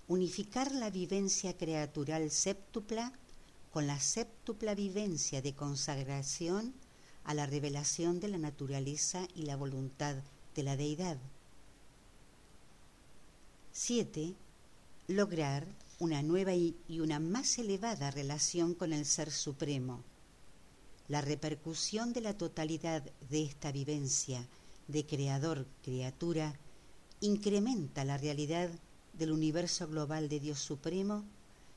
[0.09, 3.13] unificar la vivencia creatural séptupla
[3.73, 6.75] con la séptupla vivencia de consagración
[7.25, 10.17] a la revelación de la naturaleza y la voluntad
[10.55, 11.17] de la deidad.
[13.73, 14.35] 7.
[15.09, 15.67] Lograr
[15.99, 20.03] una nueva y una más elevada relación con el Ser Supremo.
[21.09, 24.47] La repercusión de la totalidad de esta vivencia
[24.89, 26.55] de creador-criatura
[27.21, 28.71] incrementa la realidad
[29.13, 31.25] del universo global de Dios Supremo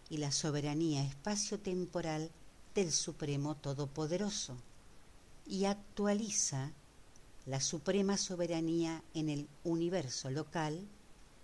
[0.09, 2.29] y la soberanía espacio-temporal
[2.73, 4.57] del Supremo Todopoderoso
[5.47, 6.71] y actualiza
[7.45, 10.87] la suprema soberanía en el universo local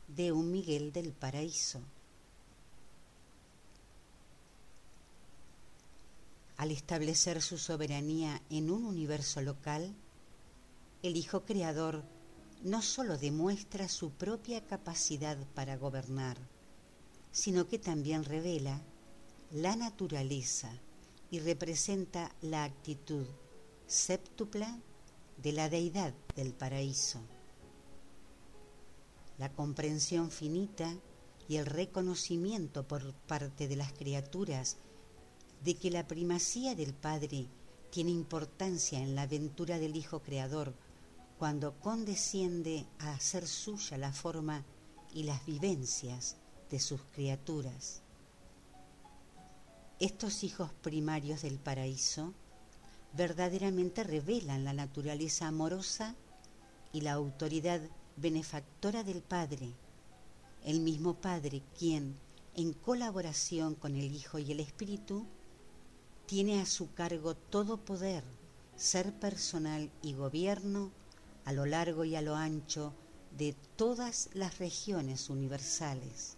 [0.08, 1.82] de un Miguel del Paraíso.
[6.62, 9.96] Al establecer su soberanía en un universo local,
[11.02, 12.04] el Hijo Creador
[12.62, 16.38] no sólo demuestra su propia capacidad para gobernar,
[17.32, 18.80] sino que también revela
[19.50, 20.72] la naturaleza
[21.32, 23.26] y representa la actitud
[23.88, 24.78] séptupla
[25.38, 27.22] de la deidad del paraíso.
[29.40, 30.96] La comprensión finita
[31.48, 34.78] y el reconocimiento por parte de las criaturas
[35.64, 37.48] de que la primacía del Padre
[37.92, 40.74] tiene importancia en la aventura del Hijo Creador
[41.38, 44.64] cuando condesciende a hacer suya la forma
[45.14, 46.38] y las vivencias
[46.70, 48.02] de sus criaturas.
[50.00, 52.34] Estos hijos primarios del paraíso
[53.14, 56.16] verdaderamente revelan la naturaleza amorosa
[56.94, 57.82] y la autoridad
[58.16, 59.74] benefactora del Padre,
[60.64, 62.18] el mismo Padre quien,
[62.56, 65.26] en colaboración con el Hijo y el Espíritu,
[66.32, 68.24] tiene a su cargo todo poder,
[68.78, 70.90] ser personal y gobierno
[71.44, 72.94] a lo largo y a lo ancho
[73.38, 76.38] de todas las regiones universales.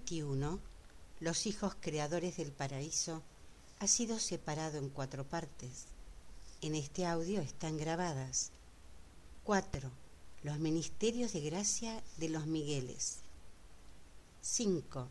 [0.00, 0.58] 21,
[1.20, 3.22] Los hijos creadores del paraíso,
[3.80, 5.84] ha sido separado en cuatro partes.
[6.62, 8.50] En este audio están grabadas
[9.44, 9.90] 4.
[10.42, 13.18] Los ministerios de gracia de los Migueles.
[14.40, 15.08] 5.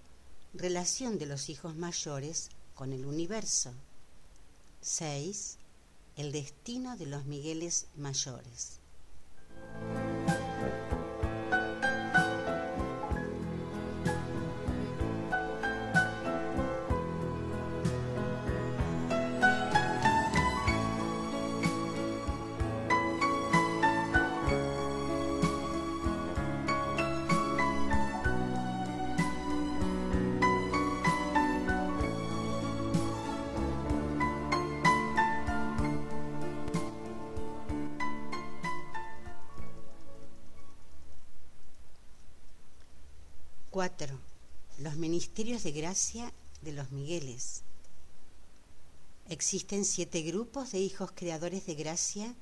[0.55, 3.71] Relación de los hijos mayores con el universo.
[4.81, 5.57] 6.
[6.17, 8.78] El destino de los Migueles mayores.
[45.39, 47.61] De gracia de los Migueles.
[49.29, 52.35] Existen siete grupos de hijos creadores de gracia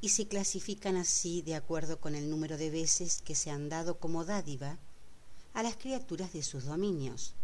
[0.00, 3.98] y se clasifican así de acuerdo con el número de veces que se han dado
[3.98, 4.78] como dádiva
[5.52, 7.34] a las criaturas de sus dominios.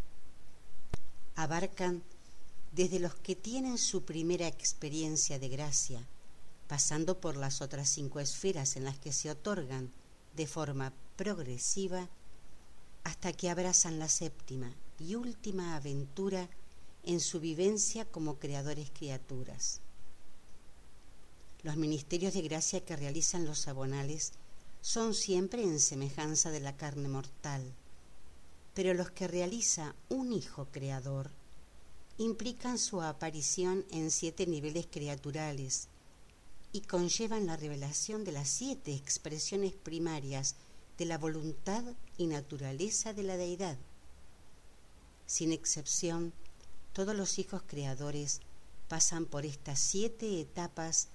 [1.37, 2.03] Abarcan
[2.73, 6.09] desde los que tienen su primera experiencia de gracia,
[6.67, 9.93] pasando por las otras cinco esferas en las que se otorgan
[10.35, 12.09] de forma progresiva
[13.05, 16.49] hasta que abrazan la séptima y última aventura
[17.03, 19.81] en su vivencia como creadores criaturas.
[21.63, 24.33] Los ministerios de gracia que realizan los abonales
[24.81, 27.63] son siempre en semejanza de la carne mortal,
[28.75, 31.31] pero los que realiza un Hijo Creador
[32.19, 35.89] implican su aparición en siete niveles criaturales
[36.73, 40.57] y conllevan la revelación de las siete expresiones primarias
[40.99, 41.85] de la voluntad
[42.19, 43.77] y naturaleza de la deidad.
[45.27, 46.33] Sin excepción,
[46.93, 48.41] todos los hijos creadores
[48.89, 51.09] pasan por estas siete etapas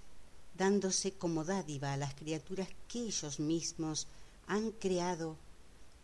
[0.58, 4.08] dándose como dádiva a las criaturas que ellos mismos
[4.48, 5.38] han creado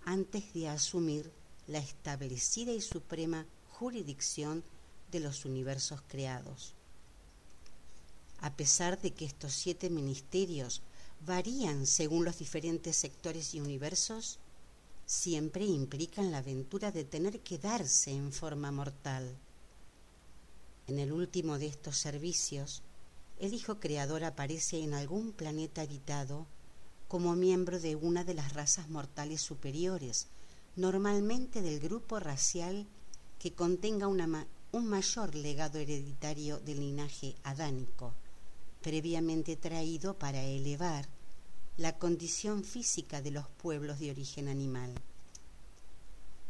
[0.05, 1.31] antes de asumir
[1.67, 4.63] la establecida y suprema jurisdicción
[5.11, 6.73] de los universos creados.
[8.41, 10.81] A pesar de que estos siete ministerios
[11.25, 14.39] varían según los diferentes sectores y universos,
[15.05, 19.35] siempre implican la aventura de tener que darse en forma mortal.
[20.87, 22.81] En el último de estos servicios,
[23.39, 26.45] el Hijo Creador aparece en algún planeta habitado
[27.07, 30.27] como miembro de una de las razas mortales superiores,
[30.75, 32.87] normalmente del grupo racial
[33.39, 38.13] que contenga un mayor legado hereditario del linaje adánico
[38.83, 41.07] previamente traído para elevar
[41.77, 44.93] la condición física de los pueblos de origen animal.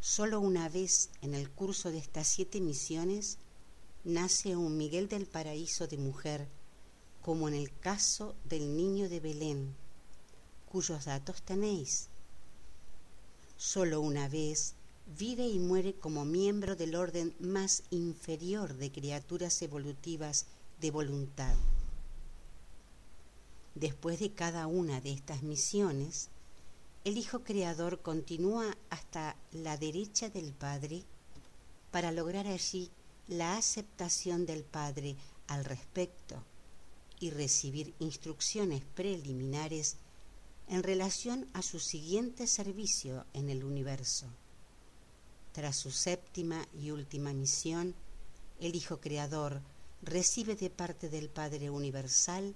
[0.01, 3.37] Solo una vez en el curso de estas siete misiones
[4.03, 6.49] nace un Miguel del Paraíso de mujer,
[7.21, 9.73] como en el caso del niño de Belén,
[10.69, 12.09] cuyos datos tenéis.
[13.55, 14.75] Solo una vez
[15.17, 20.47] vive y muere como miembro del orden más inferior de criaturas evolutivas
[20.81, 21.55] de voluntad
[23.75, 26.29] Después de cada una de estas misiones,
[27.03, 31.03] el Hijo Creador continúa hasta la derecha del Padre
[31.91, 32.89] para lograr allí
[33.27, 35.15] la aceptación del Padre
[35.47, 36.43] al respecto
[37.19, 39.97] y recibir instrucciones preliminares
[40.67, 44.27] en relación a su siguiente servicio en el universo.
[45.51, 47.95] Tras su séptima y última misión,
[48.59, 49.61] el Hijo Creador
[50.01, 52.55] recibe de parte del Padre Universal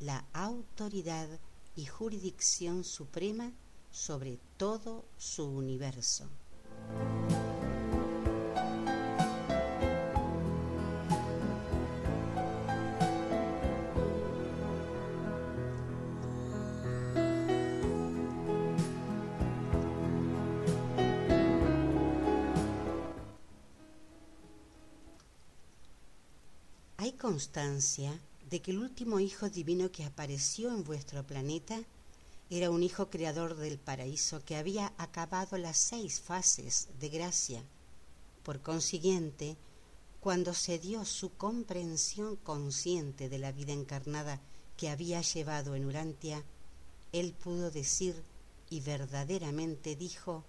[0.00, 1.28] la autoridad
[1.76, 3.52] y jurisdicción suprema
[3.90, 6.28] sobre todo su universo.
[26.96, 28.18] Hay constancia
[28.54, 31.82] de que el último Hijo divino que apareció en vuestro planeta
[32.50, 37.64] era un Hijo creador del paraíso que había acabado las seis fases de gracia.
[38.44, 39.56] Por consiguiente,
[40.20, 44.40] cuando se dio su comprensión consciente de la vida encarnada
[44.76, 46.44] que había llevado en Urantia,
[47.10, 48.22] él pudo decir
[48.70, 50.44] y verdaderamente dijo,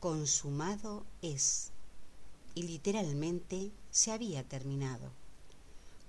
[0.00, 1.70] consumado es.
[2.56, 5.12] Y literalmente se había terminado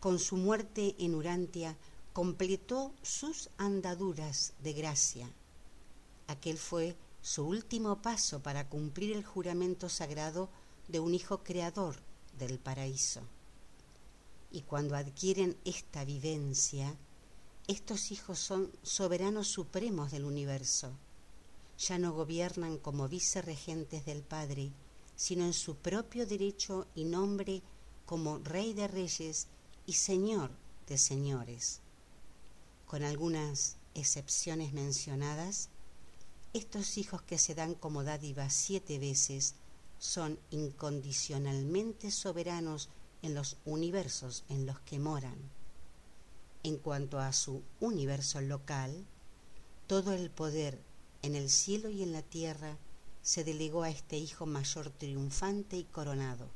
[0.06, 1.76] con su muerte en Urantia,
[2.14, 5.28] completó sus andaduras de gracia.
[6.28, 10.52] Aquel fue su último paso para cumplir el juramento sagrado
[10.88, 11.96] de un Hijo Creador
[12.38, 13.22] del paraíso.
[14.52, 16.96] Y cuando adquieren esta vivencia,
[17.68, 20.92] estos hijos son soberanos supremos del universo.
[21.80, 24.72] Ya no gobiernan como vicerregentes del Padre,
[25.16, 27.64] sino en su propio derecho y nombre
[28.06, 29.48] como Rey de Reyes
[29.86, 30.52] y Señor
[30.88, 31.80] de señores.
[32.88, 35.70] Con algunas excepciones mencionadas,
[36.54, 39.56] estos hijos que se dan como dádiva siete veces
[40.00, 42.90] son incondicionalmente soberanos
[43.22, 45.38] en los universos en los que moran.
[46.64, 49.06] En cuanto a su universo local,
[49.88, 50.82] todo el poder
[51.22, 52.78] en el cielo y en la tierra
[53.22, 56.50] se delegó a este Hijo mayor triunfante y coronado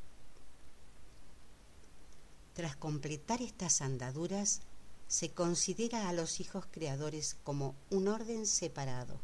[2.60, 4.60] tras completar estas andaduras,
[5.08, 9.22] se considera a los hijos creadores como un orden separado,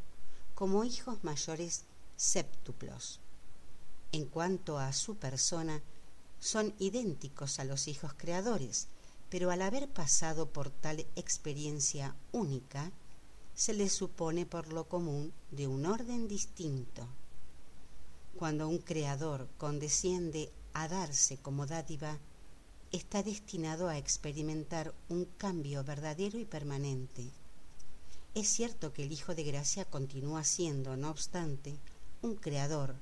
[0.54, 1.84] como hijos mayores
[2.16, 3.20] séptuplos,
[4.12, 5.82] En cuanto a su persona,
[6.40, 8.88] son idénticos a los hijos creadores,
[9.28, 12.90] pero al haber pasado por tal experiencia única,
[13.54, 17.06] se les supone por lo común de un orden distinto.
[18.34, 22.18] Cuando un creador condesciende a darse como dádiva,
[22.92, 27.30] está destinado a experimentar un cambio verdadero y permanente.
[28.34, 31.76] Es cierto que el Hijo de Gracia continúa siendo, no obstante,
[32.22, 32.94] un creador,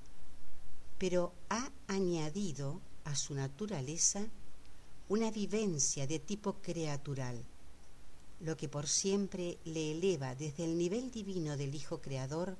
[0.98, 4.26] pero ha añadido a su naturaleza
[5.08, 7.44] una vivencia de tipo creatural,
[8.40, 12.56] lo que por siempre le eleva desde el nivel divino del Hijo Creador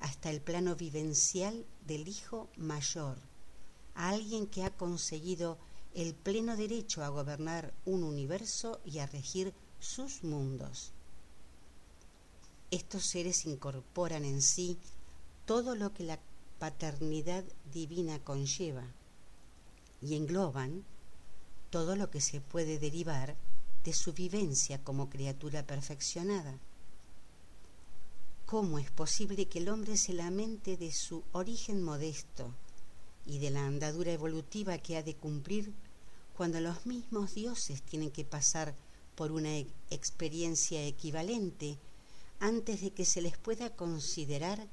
[0.00, 3.16] hasta el plano vivencial del Hijo Mayor,
[3.94, 5.58] a alguien que ha conseguido
[5.98, 10.92] el pleno derecho a gobernar un universo y a regir sus mundos.
[12.70, 14.78] Estos seres incorporan en sí
[15.44, 16.20] todo lo que la
[16.60, 17.42] paternidad
[17.72, 18.84] divina conlleva
[20.00, 20.84] y engloban
[21.70, 23.36] todo lo que se puede derivar
[23.82, 26.60] de su vivencia como criatura perfeccionada.
[28.46, 32.54] ¿Cómo es posible que el hombre se lamente de su origen modesto
[33.26, 35.74] y de la andadura evolutiva que ha de cumplir
[36.38, 38.72] cuando los mismos dioses tienen que pasar
[39.16, 41.78] por una e-, experiencia equivalente
[42.38, 44.68] antes de que se les pueda considerar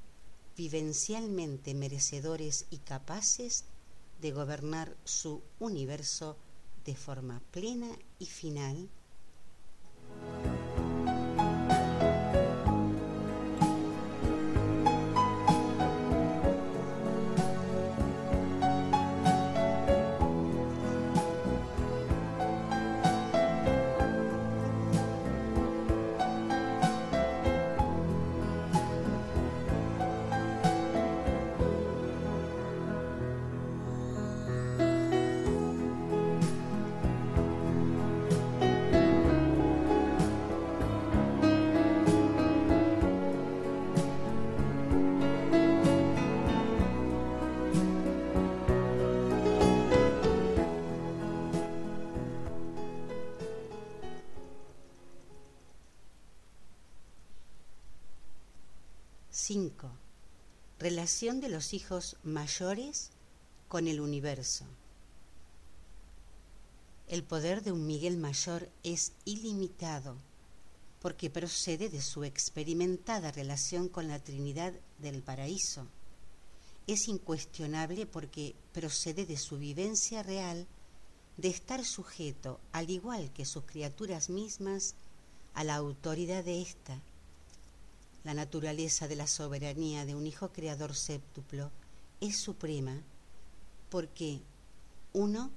[0.55, 3.63] vivencialmente merecedores y capaces
[4.21, 6.37] de gobernar su universo
[6.85, 7.89] de forma plena
[8.19, 8.87] y final
[59.47, 59.91] 5.
[60.79, 63.11] Relación de los hijos mayores
[63.67, 64.65] con el universo.
[67.07, 70.15] El poder de un Miguel mayor es ilimitado
[70.99, 75.85] porque procede de su experimentada relación con la Trinidad del Paraíso.
[76.87, 80.65] Es incuestionable porque procede de su vivencia real
[81.37, 84.95] de estar sujeto, al igual que sus criaturas mismas,
[85.53, 86.99] a la autoridad de ésta
[88.25, 91.71] la naturaleza de la soberanía de un Hijo Creador séptuplo
[92.19, 92.99] es suprema
[93.89, 94.41] porque,
[95.13, 95.51] uno,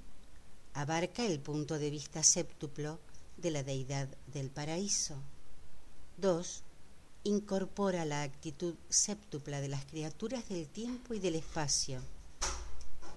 [0.75, 2.99] abarca el punto de vista séptuplo
[3.37, 5.15] de la deidad del paraíso.
[6.17, 6.61] Dos,
[7.23, 12.01] incorpora la actitud séptupla de las criaturas del tiempo y del espacio.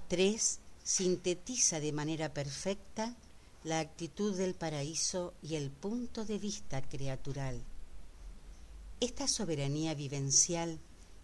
[0.09, 3.15] Tres, sintetiza de manera perfecta
[3.65, 7.63] la actitud del paraíso y el punto de vista creatural.
[9.03, 10.79] Esta soberanía vivencial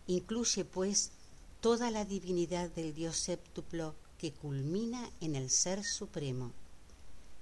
[0.09, 1.13] incluye, pues,
[1.61, 6.51] toda la divinidad del Dios séptuplo que culmina en el Ser Supremo.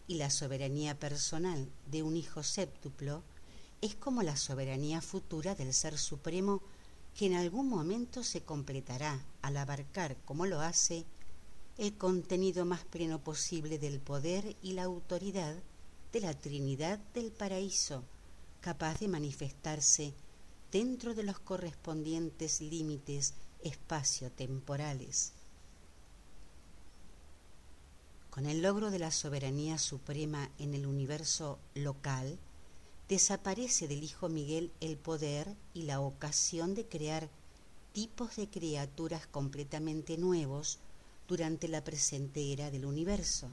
[0.06, 3.22] Y la soberanía personal de un Hijo séptuplo
[3.80, 6.60] es como la soberanía futura del Ser Supremo
[7.14, 11.06] que en algún momento se completará al abarcar, como lo hace,
[11.78, 15.56] el contenido más pleno posible del poder y la autoridad
[16.12, 18.04] de la Trinidad del Paraíso,
[18.60, 20.12] capaz de manifestarse
[20.72, 25.32] dentro de los correspondientes límites espacio-temporales.
[28.30, 32.38] Con el logro de la soberanía suprema en el universo local,
[33.08, 37.30] desaparece del Hijo Miguel el poder y la ocasión de crear
[37.92, 40.78] tipos de criaturas completamente nuevos
[41.28, 43.48] durante la presente era del universo.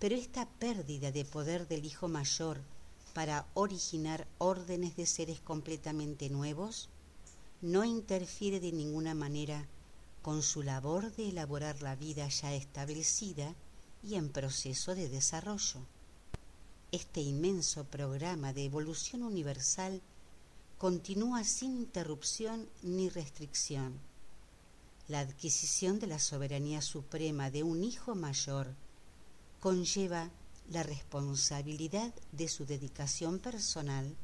[0.00, 2.60] Pero esta pérdida de poder del Hijo Mayor
[3.12, 6.88] para originar órdenes de seres completamente nuevos,
[7.60, 9.66] no interfiere de ninguna manera
[10.22, 13.54] con su labor de elaborar la vida ya establecida
[14.02, 15.80] y en proceso de desarrollo.
[16.92, 20.02] Este inmenso programa de evolución universal
[20.78, 24.00] continúa sin interrupción ni restricción.
[25.08, 28.74] La adquisición de la soberanía suprema de un hijo mayor
[29.60, 30.30] conlleva
[30.70, 34.16] la responsabilidad de su dedicación personal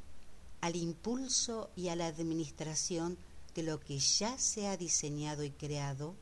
[0.61, 3.18] al impulso y a la administración
[3.57, 6.14] de lo que ya se ha diseñado y creado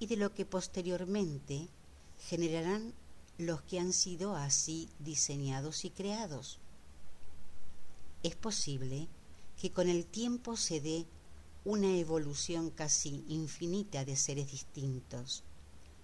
[0.00, 1.68] y de lo que posteriormente
[2.28, 2.92] generarán
[3.38, 6.58] los que han sido así diseñados y creados.
[8.24, 9.06] Es posible
[9.60, 11.06] que con el tiempo se dé
[11.64, 15.44] una evolución casi infinita de seres distintos,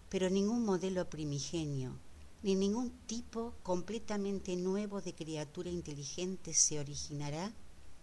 [0.09, 1.99] pero ningún modelo primigenio
[2.43, 7.53] ni ningún tipo completamente nuevo de criatura inteligente se originará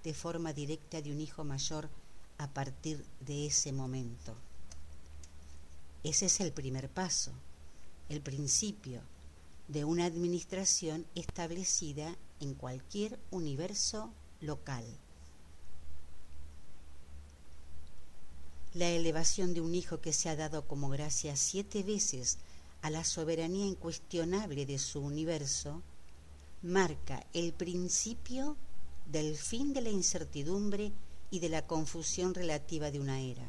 [0.04, 1.90] de forma directa de un hijo mayor
[2.38, 4.36] a partir de ese momento.
[6.04, 7.34] Ese es el primer paso,
[8.08, 9.02] el principio
[9.68, 14.86] de una administración establecida en cualquier universo local.
[18.74, 22.38] La elevación de un hijo que se ha dado como gracia siete veces
[22.82, 25.82] a la soberanía incuestionable de su universo,
[26.62, 28.58] marca el principio
[29.06, 30.92] del fin de la incertidumbre
[31.32, 33.48] y de la confusión relativa de una era.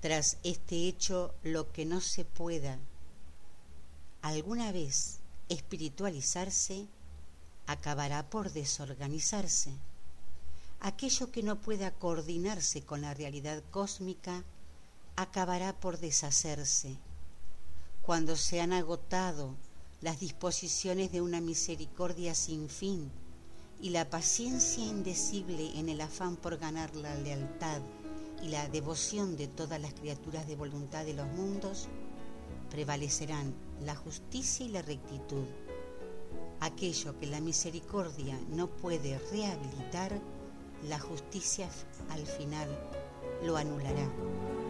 [0.00, 2.78] Tras este hecho, lo que no se pueda
[4.20, 6.86] alguna vez espiritualizarse,
[7.66, 9.72] acabará por desorganizarse.
[10.80, 14.44] Aquello que no pueda coordinarse con la realidad cósmica,
[15.16, 16.98] acabará por deshacerse
[18.02, 19.54] cuando se han agotado
[20.00, 23.12] las disposiciones de una misericordia sin fin
[23.80, 27.80] y la paciencia indecible en el afán por ganar la lealtad
[28.42, 31.86] y la devoción de todas las criaturas de voluntad de los mundos,
[32.70, 35.44] prevalecerán la justicia y la rectitud.
[36.58, 40.20] Aquello que la misericordia no puede rehabilitar,
[40.88, 41.68] la justicia
[42.10, 42.68] al final
[43.44, 44.61] lo anulará.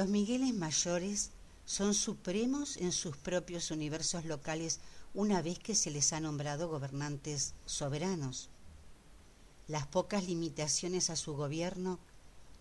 [0.00, 1.28] Los Migueles mayores
[1.66, 4.80] son supremos en sus propios universos locales
[5.12, 8.48] una vez que se les ha nombrado gobernantes soberanos.
[9.68, 11.98] Las pocas limitaciones a su gobierno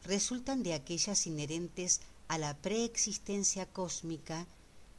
[0.04, 4.46] resultan de aquellas inherentes a la preexistencia cósmica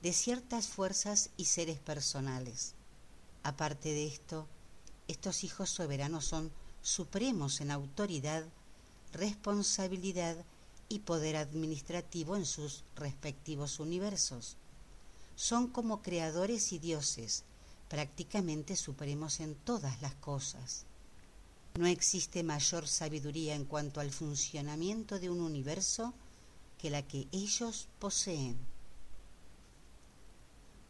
[0.01, 2.73] de ciertas fuerzas y seres personales.
[3.43, 4.49] Aparte de esto,
[5.09, 8.47] estos hijos soberanos son supremos en autoridad,
[9.13, 10.43] responsabilidad
[10.91, 14.57] y poder administrativo en sus respectivos universos.
[15.37, 17.45] Son como creadores y dioses,
[17.89, 20.85] prácticamente supremos en todas las cosas.
[21.79, 26.13] No existe mayor sabiduría en cuanto al funcionamiento de un universo
[26.77, 28.59] que la que ellos poseen.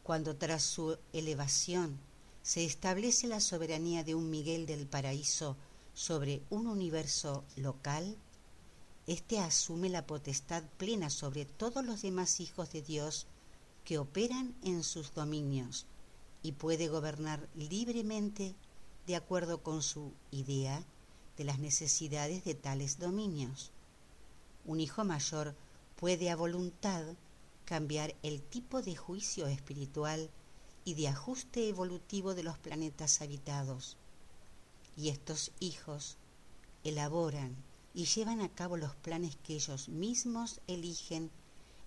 [0.02, 1.98] Cuando tras su elevación
[2.42, 5.56] se establece la soberanía de un Miguel del Paraíso
[5.92, 8.16] sobre un universo local,
[9.10, 13.26] éste asume la potestad plena sobre todos los demás hijos de Dios
[13.84, 15.86] que operan en sus dominios
[16.44, 18.54] y puede gobernar libremente
[19.08, 20.84] de acuerdo con su idea
[21.36, 23.72] de las necesidades de tales dominios.
[24.64, 25.56] Un hijo mayor
[25.96, 27.02] puede a voluntad
[27.64, 30.30] cambiar el tipo de juicio espiritual
[30.84, 33.96] y de ajuste evolutivo de los planetas habitados.
[34.96, 36.16] Y estos hijos
[36.84, 37.56] elaboran
[37.94, 41.30] y llevan a cabo los planes que ellos mismos eligen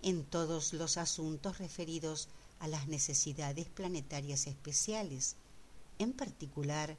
[0.02, 2.28] en todos los asuntos referidos
[2.60, 5.38] a las necesidades planetarias especiales,
[6.00, 6.98] en particular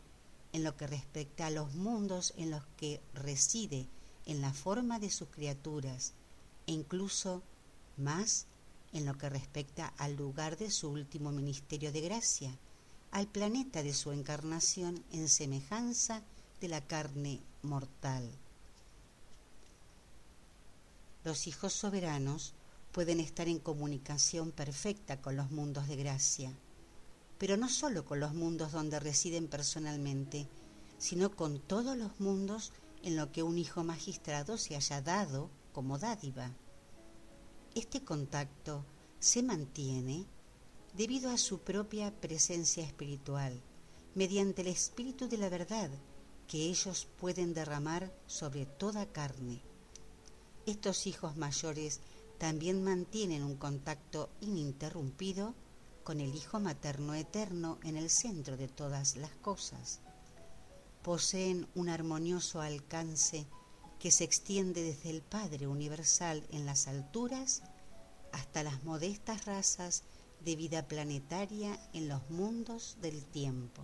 [0.53, 3.87] en lo que respecta a los mundos en los que reside
[4.27, 6.15] en la forma de sus criaturas
[6.67, 7.43] e incluso
[7.97, 8.47] más
[8.93, 12.57] en lo que respecta al lugar de su último ministerio de gracia,
[13.11, 16.23] al planeta de su encarnación en semejanza
[16.61, 18.31] de la carne mortal.
[21.25, 22.53] Los hijos soberanos
[22.93, 26.55] pueden estar en comunicación perfecta con los mundos de gracia,
[27.39, 30.47] pero no solo con los mundos donde residen personalmente,
[30.99, 32.73] sino con todos los mundos
[33.03, 36.51] en lo que un hijo magistrado se haya dado como dádiva.
[37.75, 38.85] Este contacto
[39.19, 40.27] se mantiene
[40.95, 43.63] debido a su propia presencia espiritual,
[44.15, 45.91] mediante el espíritu de la verdad
[46.47, 49.63] que ellos pueden derramar sobre toda carne.
[50.67, 52.01] Estos hijos mayores
[52.39, 55.55] también mantienen un contacto ininterrumpido
[56.05, 60.01] con el Hijo Materno Eterno en el centro de todas las cosas.
[61.03, 63.47] poseen un armonioso alcance
[63.99, 67.63] que se extiende desde el Padre Universal en las alturas
[68.33, 70.03] hasta las modestas razas
[70.41, 73.83] de vida planetaria en los mundos del tiempo.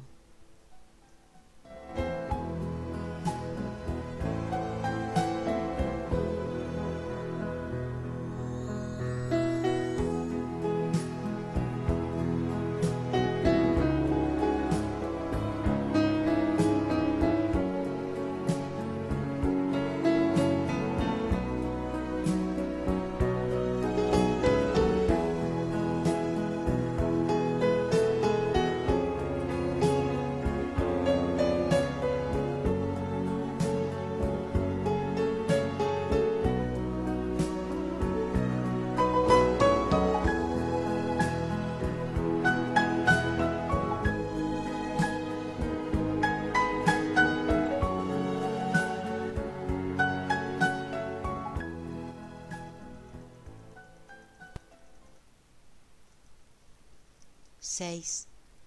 [57.80, 58.26] 6.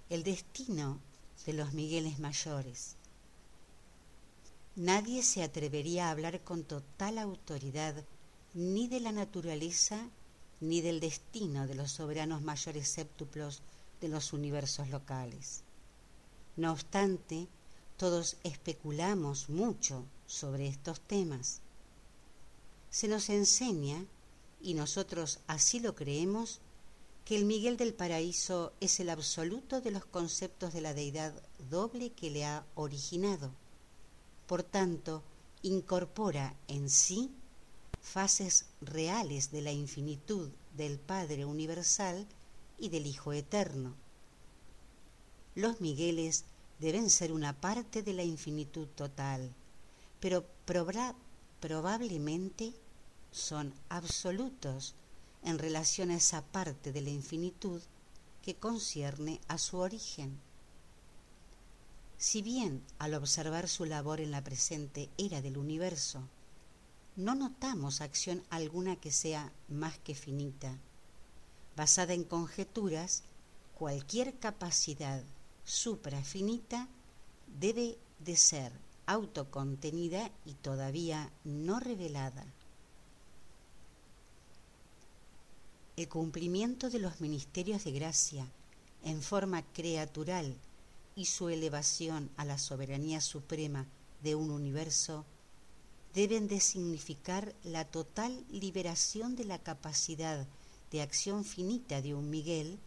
[0.09, 0.99] El destino
[1.45, 2.95] de los Migueles mayores.
[4.75, 7.93] Nadie se atrevería a hablar con total autoridad
[8.55, 10.09] ni de la naturaleza
[10.61, 13.61] ni del destino de los soberanos mayores séptuplos
[14.01, 15.61] de los universos locales.
[16.55, 17.47] No obstante,
[17.97, 21.61] todos especulamos mucho sobre estos temas.
[22.89, 24.07] Se nos enseña,
[24.59, 26.61] y nosotros así lo creemos,
[27.25, 31.33] que el Miguel del Paraíso es el absoluto de los conceptos de la deidad
[31.69, 33.51] doble que le ha originado.
[34.47, 35.23] Por tanto,
[35.61, 37.31] incorpora en sí
[38.01, 42.27] fases reales de la infinitud del Padre Universal
[42.77, 43.95] y del Hijo Eterno.
[45.55, 46.43] Los Migueles
[46.79, 49.53] deben ser una parte de la infinitud total,
[50.19, 50.45] pero
[51.61, 52.73] probablemente
[53.31, 54.95] son absolutos
[55.43, 57.81] en relación a esa parte de la infinitud
[58.41, 60.39] que concierne a su origen.
[62.17, 66.27] Si bien al observar su labor en la presente era del universo,
[67.15, 70.79] no notamos acción alguna que sea más que finita.
[71.75, 73.23] Basada en conjeturas,
[73.75, 75.23] cualquier capacidad
[75.63, 76.87] suprafinita
[77.59, 78.71] debe de ser
[79.05, 82.45] autocontenida y todavía no revelada.
[85.95, 88.47] El cumplimiento de los ministerios de gracia
[89.03, 90.55] en forma creatural
[91.15, 93.85] y su elevación a la soberanía suprema
[94.23, 95.23] de un universo
[96.15, 100.47] deben de significar la total liberación de la capacidad
[100.91, 102.79] de acción finita de un Miguel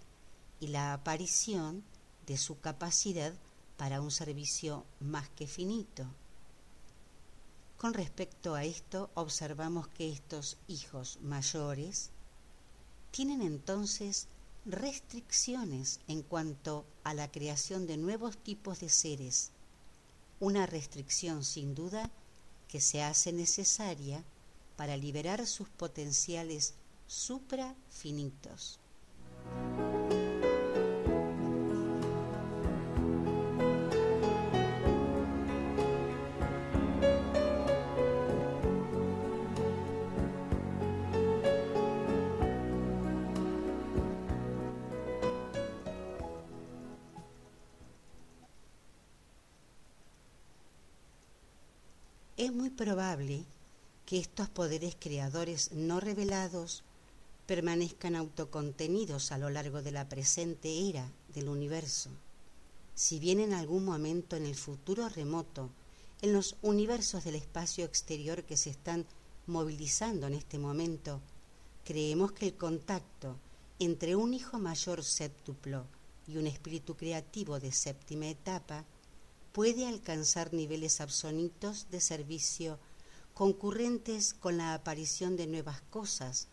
[0.59, 1.84] y la aparición
[2.26, 3.32] de su capacidad
[3.76, 6.07] para un servicio más que finito.
[7.76, 12.11] Con respecto a esto, observamos que estos hijos mayores
[13.17, 14.29] tienen entonces
[14.67, 19.53] restricciones en cuanto a la creación de nuevos tipos de seres,
[20.39, 22.11] una restricción sin duda
[22.69, 24.23] que se hace necesaria
[24.77, 26.75] para liberar sus potenciales
[27.07, 28.81] suprafinitos.
[52.77, 53.45] Probable
[54.05, 56.85] que estos poderes creadores no revelados
[57.47, 62.11] permanezcan autocontenidos a lo largo de la presente era del universo.
[62.95, 65.70] Si bien en algún momento en el futuro remoto,
[66.22, 69.07] en los universos del espacio exterior que se están
[69.47, 71.20] movilizando en este momento,
[71.85, 73.37] creemos que el contacto
[73.79, 75.85] entre un hijo mayor séptuplo
[76.27, 78.85] y un espíritu creativo de séptima etapa
[79.57, 82.78] puede alcanzar niveles absolutos de servicio
[83.32, 86.48] concurrentes con la aparición de nuevas cosas,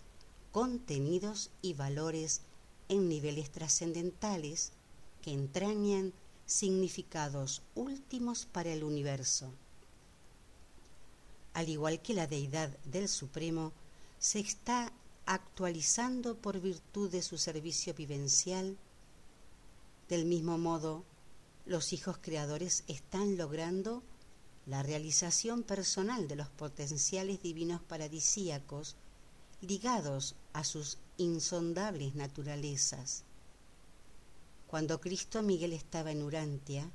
[0.54, 2.44] contenidos y valores
[2.88, 4.72] en niveles trascendentales
[5.22, 6.14] que entrañan
[6.46, 9.52] significados últimos para el universo.
[11.54, 13.74] Al igual que la deidad del Supremo,
[14.18, 14.94] se está
[15.26, 18.78] actualizando por virtud de su servicio vivencial,
[20.08, 21.04] del mismo modo
[21.66, 24.04] los hijos creadores están logrando
[24.66, 28.96] la realización personal de los potenciales divinos paradisíacos
[29.62, 33.24] ligados a sus insondables naturalezas.
[34.68, 36.90] Cuando Cristo Miguel estaba en Urantia,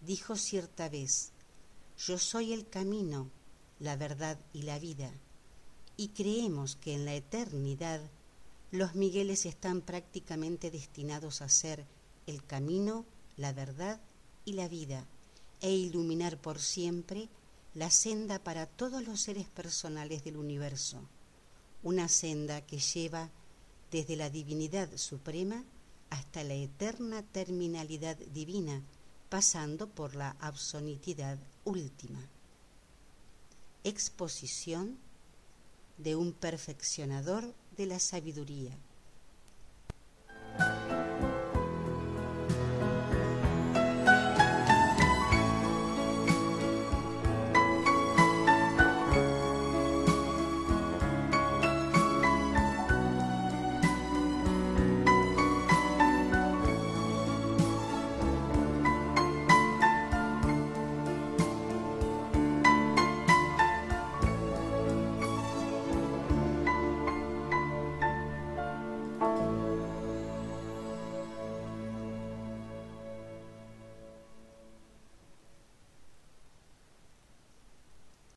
[0.00, 1.32] dijo cierta vez
[1.98, 3.30] yo soy el camino,
[3.78, 5.12] la verdad y la vida,
[5.96, 8.00] y creemos que en la eternidad
[8.70, 11.86] los Migueles están prácticamente destinados a ser
[12.26, 13.04] el camino,
[13.36, 14.00] la verdad
[14.44, 15.06] y la vida,
[15.60, 17.28] e iluminar por siempre
[17.74, 20.98] la senda para todos los seres personales del universo,
[21.82, 23.30] una senda que lleva
[23.90, 25.64] desde la divinidad suprema
[26.10, 28.82] hasta la eterna terminalidad divina,
[29.30, 32.20] pasando por la absolutidad última.
[33.84, 34.98] Exposición
[35.96, 38.76] de un perfeccionador de la sabiduría.